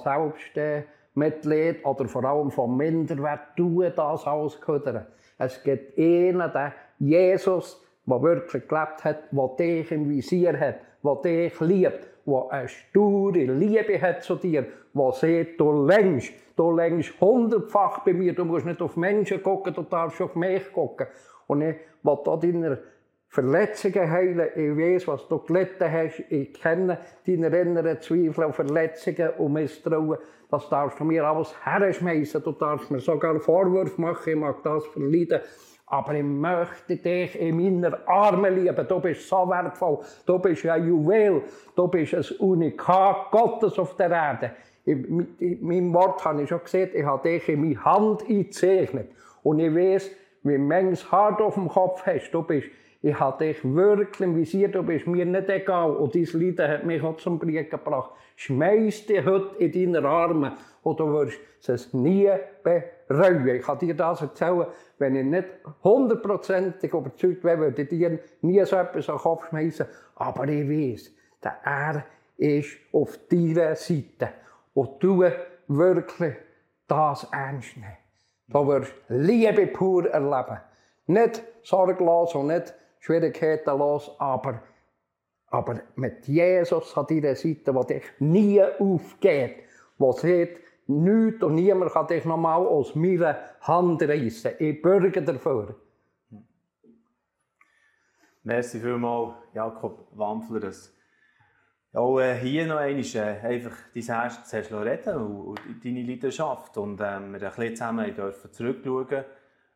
Selbstmitleid 1.16 1.86
oder 1.86 2.08
vor 2.08 2.24
allem 2.26 2.52
von 2.52 2.76
Minderwert, 2.76 3.56
tu 3.56 3.82
das 3.82 4.26
alles 4.26 4.60
ködern. 4.60 5.06
Es 5.38 5.62
gibt 5.64 5.98
einen, 5.98 6.52
der 6.52 6.74
Jesus, 7.00 7.82
der 8.06 8.22
wirklich 8.22 8.68
gelebt 8.68 9.04
hat, 9.04 9.32
der 9.32 9.48
dich 9.58 9.92
im 9.92 10.10
Visier 10.10 10.60
hat, 10.60 10.76
der 11.04 11.16
dich 11.16 11.60
liebt 11.60 12.14
der 12.26 12.52
eine 12.52 12.68
sture 12.68 13.44
Liebe 13.46 14.02
hat 14.02 14.24
zu 14.24 14.36
dir, 14.36 14.66
der 14.94 15.12
sagt, 15.12 15.60
du 15.60 15.86
längst, 15.86 16.32
du 16.56 16.72
längst 16.72 17.20
hundertfach 17.20 18.00
bei 18.06 18.14
mir, 18.14 18.34
du 18.34 18.46
musst 18.46 18.66
nicht 18.66 18.82
auf 18.82 18.96
Menschen 18.96 19.44
gucken, 19.44 19.74
du 19.74 19.84
darfst 19.84 20.22
auf 20.22 20.36
mich 20.36 20.72
gucken. 20.72 21.08
Und 21.48 21.62
ich 21.62 21.76
will 22.02 22.18
da 22.24 22.38
deine 22.38 22.78
Verletzungen 23.34 24.12
heilen. 24.12 24.50
Ich 24.56 24.78
weiß, 24.78 25.08
was 25.08 25.28
du 25.28 25.40
gelitten 25.40 25.92
hast. 25.92 26.20
Ich 26.30 26.54
kenne 26.54 27.00
deine 27.26 27.48
inneren 27.48 28.00
Zweifel 28.00 28.46
und 28.46 28.54
Verletzungen 28.54 29.32
und 29.40 29.54
Misstrauen. 29.54 30.20
Das 30.52 30.70
darfst 30.70 31.00
du 31.00 31.04
mir 31.04 31.26
alles 31.26 31.56
herschmeißen. 31.66 32.44
Du 32.44 32.52
darfst 32.52 32.92
mir 32.92 33.00
sogar 33.00 33.40
Vorwürfe 33.40 34.00
machen. 34.00 34.30
Ich 34.30 34.36
mag 34.36 34.62
das 34.62 34.86
verleiden. 34.86 35.42
aber 35.88 36.14
ich 36.14 36.24
möchte 36.24 36.98
dich 36.98 37.40
in 37.40 37.58
meiner 37.58 38.08
Arme 38.08 38.52
lieben. 38.52 38.88
Du 38.88 39.00
bist 39.00 39.28
so 39.28 39.50
wertvoll, 39.50 40.00
du 40.28 40.38
bist 40.38 40.66
ein 40.68 40.88
Juwel, 40.88 41.42
du 41.76 41.88
bist 41.88 42.14
ein 42.14 42.38
Unikat 42.38 43.32
Gottes 43.32 43.80
auf 43.80 43.96
der 43.96 44.12
Erde. 44.12 44.52
In, 44.86 45.28
meinem 45.62 45.92
Wort 45.94 46.24
habe 46.24 46.44
ich 46.44 46.50
schon 46.50 46.64
gesehen, 46.64 46.92
ich 46.94 47.04
habe 47.04 47.30
dich 47.30 47.50
in 47.50 47.62
meine 47.62 47.84
Hand 47.84 48.30
eingezeichnet. 48.30 49.10
Und 49.42 49.60
ich 49.60 49.74
weiß, 49.74 50.12
wie 50.44 50.58
manches 50.58 51.12
Haar 51.12 51.40
auf 51.42 51.56
dem 51.56 51.68
Kopf 51.68 52.06
hast. 52.06 52.32
Du 52.32 52.44
bist, 52.44 52.68
ich 53.06 53.20
habe 53.20 53.44
dich 53.44 53.58
wirklich 53.66 54.22
im 54.22 54.38
Visier, 54.38 54.70
du 54.70 54.82
bist 54.82 55.08
mir 55.08 55.26
nicht 55.26 55.50
egal. 55.50 55.92
Und 55.92 56.16
dein 56.16 56.24
Leiden 56.24 56.72
hat 56.72 56.86
mich 56.86 57.04
auch 57.04 57.18
zum 57.18 57.38
Krieg 57.38 57.70
gebracht. 57.70 58.12
Schmeiß 58.38 59.08
dich 59.08 59.26
heute 59.26 59.58
in 59.58 59.92
deine 59.92 60.08
Arme 60.08 60.54
und 60.84 61.02
du 61.02 61.12
wirst 61.12 61.38
es 61.68 61.94
nie 61.94 62.30
bereuen. 62.64 63.46
Ich 63.50 63.62
kann 63.62 63.78
dir 63.78 63.94
das 63.94 64.22
erzählen, 64.22 64.68
wenn 65.00 65.18
ich 65.18 65.26
nicht 65.26 65.48
hundertprozentig 65.84 66.94
überzeugt 66.94 67.44
wäre, 67.44 67.60
würde 67.60 67.82
ich 67.82 67.90
dir 67.90 68.20
nie 68.40 68.64
so 68.64 68.78
etwas 68.78 69.10
an 69.10 69.18
den 69.18 69.22
Kopf 69.22 69.50
schmeißen. 69.50 69.86
Aber 70.16 70.48
ich 70.48 70.70
weiß, 70.70 71.12
der 71.44 71.58
er 71.66 72.06
ist 72.38 72.78
auf 72.94 73.20
deiner 73.28 73.76
Seite. 73.76 74.30
Und 74.74 75.04
du 75.04 75.26
wirklich 75.68 76.36
das 76.88 77.28
ernst 77.34 77.76
nehmen. 77.76 77.98
Du 78.48 78.66
wirst 78.66 78.94
Liebe 79.10 79.68
pur 79.68 80.10
erleben. 80.10 80.62
Nicht 81.08 81.44
sorglos 81.64 82.34
und 82.34 82.48
nicht 82.48 82.74
schwierigkeitenlos, 83.04 84.16
aber, 84.18 84.64
aber 85.48 85.82
mit 85.96 86.26
Jesus 86.28 86.98
an 86.98 87.06
deiner 87.08 87.36
Seite, 87.36 87.74
der 87.74 87.84
dich 87.84 88.04
nie 88.20 88.62
aufgeht, 88.62 89.64
der 90.00 90.14
sagt, 90.14 90.60
nichts 90.88 91.44
und 91.44 91.56
niemand 91.56 91.92
kann 91.92 92.08
dich 92.08 92.24
nochmal 92.26 92.66
aus 92.66 92.96
meiner 92.96 93.38
Hand 93.62 94.02
reissen. 94.04 94.54
Ich 94.58 94.82
bürge 94.82 95.22
dafür. 95.22 95.76
Merci 98.44 98.80
vielmals, 98.80 99.36
Jakob 99.54 100.08
Wampfler, 100.12 100.72
auch 101.94 102.20
äh, 102.20 102.36
hier 102.40 102.66
noch 102.66 102.78
einmal 102.78 103.06
äh, 103.16 103.40
einfach 103.46 103.78
dein 103.94 104.04
Herz 104.04 104.50
zuerst 104.50 104.74
reden 104.74 105.16
und, 105.16 105.48
und 105.48 105.86
deine 105.86 106.04
Leidenschaft. 106.04 106.76
Und 106.78 107.00
äh, 107.00 107.20
wir 107.20 107.22
ein 107.22 107.32
bisschen 107.40 107.76
zusammen 107.76 108.16
zurückschauen 108.52 109.26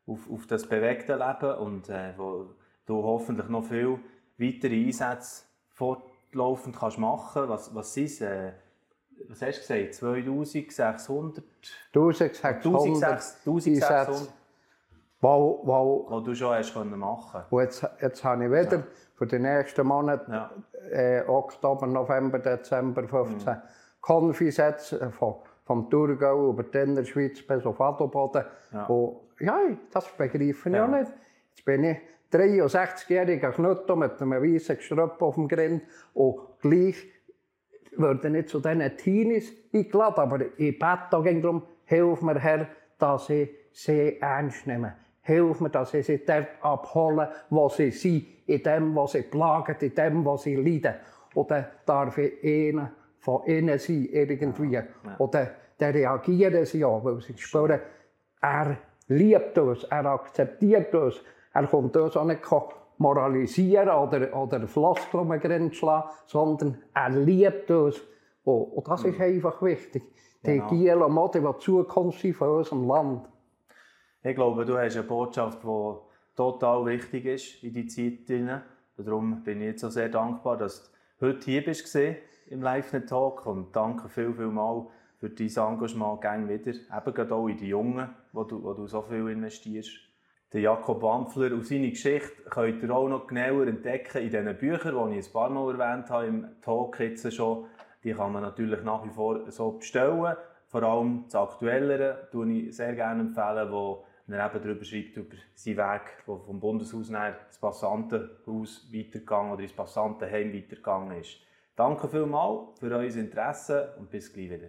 auf, 0.07 0.31
auf 0.31 0.47
das 0.47 0.67
bewegte 0.67 1.15
Leben 1.15 1.55
und 1.59 1.89
wo 2.17 2.55
du 2.87 3.03
hoffentlich 3.03 3.47
noch 3.49 3.65
viel 3.65 3.99
weitere 4.37 4.75
Einsätze 4.75 5.43
fortlaufend 5.69 6.75
kannst 6.75 6.97
machen 6.97 7.47
kannst. 7.47 7.49
Was, 7.49 7.75
was 7.75 7.93
sind 7.93 8.21
äh, 8.21 8.53
was 9.27 9.41
hast 9.41 9.69
du 9.69 9.75
gesagt? 9.75 9.93
2600? 9.95 11.43
1600 11.93 13.03
1600 13.45 14.33
wo, 15.19 15.61
wo, 15.63 16.05
wo 16.09 16.19
du 16.19 16.35
schon 16.35 16.53
hast 16.53 16.73
können 16.73 16.97
machen 16.99 17.41
Und 17.49 17.61
jetzt, 17.63 17.87
jetzt 18.01 18.23
habe 18.23 18.45
ich 18.45 18.51
wieder 18.51 18.77
ja. 18.77 18.83
für 19.15 19.25
die 19.25 19.39
nächsten 19.39 19.87
Monate, 19.87 20.31
ja. 20.31 20.51
äh, 20.91 21.23
Oktober, 21.27 21.87
November, 21.87 22.37
Dezember 22.37 23.07
15, 23.07 23.53
mhm. 23.53 23.61
Konfisätze 23.99 25.11
von, 25.11 25.37
vom 25.65 25.89
Thurgau 25.89 26.51
über 26.51 26.63
die 26.63 26.77
Innerschweiz 26.77 27.41
bis 27.41 27.65
auf 27.65 27.81
Adelboden. 27.81 28.45
Ja. 28.71 28.85
Und, 28.85 29.17
ja, 29.39 29.57
das 29.91 30.07
begreife 30.15 30.69
ich 30.69 30.75
ja. 30.75 30.85
auch 30.85 30.89
nicht. 30.89 31.11
Jetzt 31.55 31.65
bin 31.65 31.83
ich 31.83 31.97
63-jähriger 32.31 33.51
Knüttel 33.51 33.95
mit 33.95 34.21
einem 34.21 34.41
weißen 34.41 34.77
Gestrüpp 34.77 35.21
auf 35.21 35.35
dem 35.35 35.47
Grind 35.47 35.83
und 36.13 36.39
gleich 36.61 36.95
würde 37.95 38.29
nicht 38.29 38.49
zu 38.49 38.59
diesen 38.59 38.97
Teenies 38.97 39.53
eingeladen, 39.73 40.19
aber 40.19 40.45
ich 40.57 40.77
bete 40.77 41.07
darum, 41.09 41.63
hilf 41.85 42.21
mir 42.21 42.39
Herr, 42.39 42.67
dass 42.99 43.29
ich 43.29 43.49
sie 43.71 44.19
ernst 44.19 44.67
nehme. 44.67 44.95
Hilf 45.21 45.59
mir, 45.59 45.69
dass 45.69 45.93
ich 45.93 46.05
sie 46.05 46.25
dort 46.25 46.47
abhole, 46.61 47.29
wo 47.49 47.69
sie 47.69 47.91
sind, 47.91 48.25
in 48.45 48.63
dem, 48.63 48.95
was 48.95 49.11
sie 49.11 49.23
plagen, 49.23 49.75
in 49.79 49.93
dem, 49.93 50.25
was 50.25 50.43
sie 50.43 50.55
leiden. 50.55 50.95
Dann 51.35 51.65
darf 51.85 52.17
ich 52.17 52.43
einer 52.43 52.91
von 53.19 53.45
ihnen 53.45 53.77
sein, 53.77 54.07
irgendwie. 54.11 54.71
Ja. 54.71 54.83
Und 55.17 55.33
dann, 55.33 55.49
dann 55.77 55.91
reagieren 55.91 56.65
sie 56.65 56.83
auch, 56.83 57.03
weil 57.03 57.21
sie 57.21 57.37
spüren, 57.37 57.79
er 58.41 58.77
liebt 59.07 59.57
uns, 59.57 59.83
er 59.83 60.05
akzeptiert 60.05 60.95
uns, 60.95 61.21
er 61.57 61.67
kommt 61.67 61.97
uns 61.97 62.15
auch 62.15 62.25
nicht 62.25 62.41
moralisieren 62.99 63.89
oder, 63.89 64.35
oder 64.35 64.67
Floskeln 64.67 65.73
schlagen, 65.73 66.09
sondern 66.25 66.77
er 66.93 67.09
liebt 67.09 67.71
uns. 67.71 67.99
Und, 68.43 68.63
und 68.73 68.87
das 68.87 69.03
ist 69.03 69.19
einfach 69.19 69.61
wichtig. 69.61 70.03
Die 70.45 70.59
genau. 70.59 71.05
Und 71.05 71.13
Motivation 71.13 71.83
Zukunft 71.83 72.25
von 72.35 72.49
unserem 72.49 72.87
Land. 72.87 73.27
Ich 74.23 74.35
glaube, 74.35 74.65
du 74.65 74.77
hast 74.77 74.95
eine 74.95 75.05
Botschaft, 75.05 75.63
die 75.63 75.93
total 76.35 76.85
wichtig 76.85 77.25
ist 77.25 77.63
in 77.63 77.73
die 77.73 77.87
Zeit. 77.87 78.61
Darum 78.97 79.43
bin 79.43 79.61
ich 79.61 79.67
jetzt 79.67 79.81
so 79.81 79.89
sehr 79.89 80.09
dankbar, 80.09 80.57
dass 80.57 80.91
du 81.19 81.27
heute 81.27 81.45
hier 81.45 81.65
bist 81.65 81.95
im 81.95 82.61
Live-Talk 82.61 83.45
und 83.45 83.75
danke 83.75 84.09
viel, 84.09 84.33
viel 84.33 84.47
mal 84.47 84.87
für 85.19 85.29
dein 85.29 85.47
Engagement 85.47 86.21
gerne 86.21 86.47
wieder, 86.47 86.71
eben 86.71 87.13
gerade 87.13 87.33
auch 87.33 87.47
in 87.47 87.57
die 87.57 87.69
Jungen, 87.69 88.09
wo 88.31 88.43
du, 88.43 88.63
wo 88.63 88.73
du 88.73 88.85
so 88.85 89.01
viel 89.01 89.27
investierst. 89.29 90.06
Den 90.53 90.61
Jakob 90.61 91.01
Wampfler 91.01 91.51
und 91.51 91.65
seine 91.65 91.89
Geschichte 91.89 92.43
könnt 92.49 92.81
ihr 92.81 92.89
auch 92.89 93.09
noch 93.09 93.27
genauer 93.27 93.67
entdecken 93.67 94.19
in 94.19 94.29
diesen 94.29 94.57
Büchern, 94.57 95.11
die 95.11 95.19
ich 95.19 95.27
ein 95.27 95.33
paar 95.33 95.49
Mal 95.49 95.77
erwähnt 95.77 96.09
habe 96.09 96.27
im 96.27 96.47
Talk 96.61 97.01
jetzt 97.01 97.33
schon. 97.33 97.65
Die 98.03 98.13
kann 98.13 98.31
man 98.31 98.43
natürlich 98.43 98.81
nach 98.83 99.03
wie 99.03 99.09
vor 99.09 99.51
so 99.51 99.71
bestellen. 99.71 100.37
Vor 100.67 100.83
allem 100.83 101.25
das 101.25 101.35
Aktuellere 101.35 102.29
empfehle 102.31 102.53
ich 102.53 102.75
sehr 102.77 102.93
gerne 102.93 103.23
empfehlen, 103.23 103.69
wo 103.71 104.05
er 104.29 104.45
eben 104.45 104.63
darüber 104.63 104.85
schreibt, 104.85 105.17
über 105.17 105.35
seinen 105.53 105.77
Weg, 105.77 106.01
der 106.25 106.37
vom 106.37 106.59
Bundeshaus 106.61 107.09
nach 107.09 107.33
ins 107.45 107.57
Passantenhaus 107.57 108.87
weitergegangen 108.93 109.51
oder 109.51 109.63
ins 109.63 109.73
Passantenheim 109.73 110.53
weitergegangen 110.53 111.19
ist. 111.19 111.41
Danke 111.75 112.07
vielmals 112.07 112.79
für 112.79 112.89
euer 112.89 113.03
Interesse 113.03 113.95
und 113.99 114.09
bis 114.09 114.31
gleich 114.31 114.49
wieder. 114.49 114.67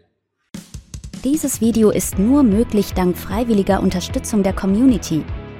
Dieses 1.22 1.60
Video 1.60 1.90
ist 1.90 2.18
nur 2.18 2.42
möglich 2.42 2.94
dank 2.94 3.16
freiwilliger 3.16 3.80
Unterstützung 3.80 4.42
der 4.42 4.52
Community. 4.52 5.24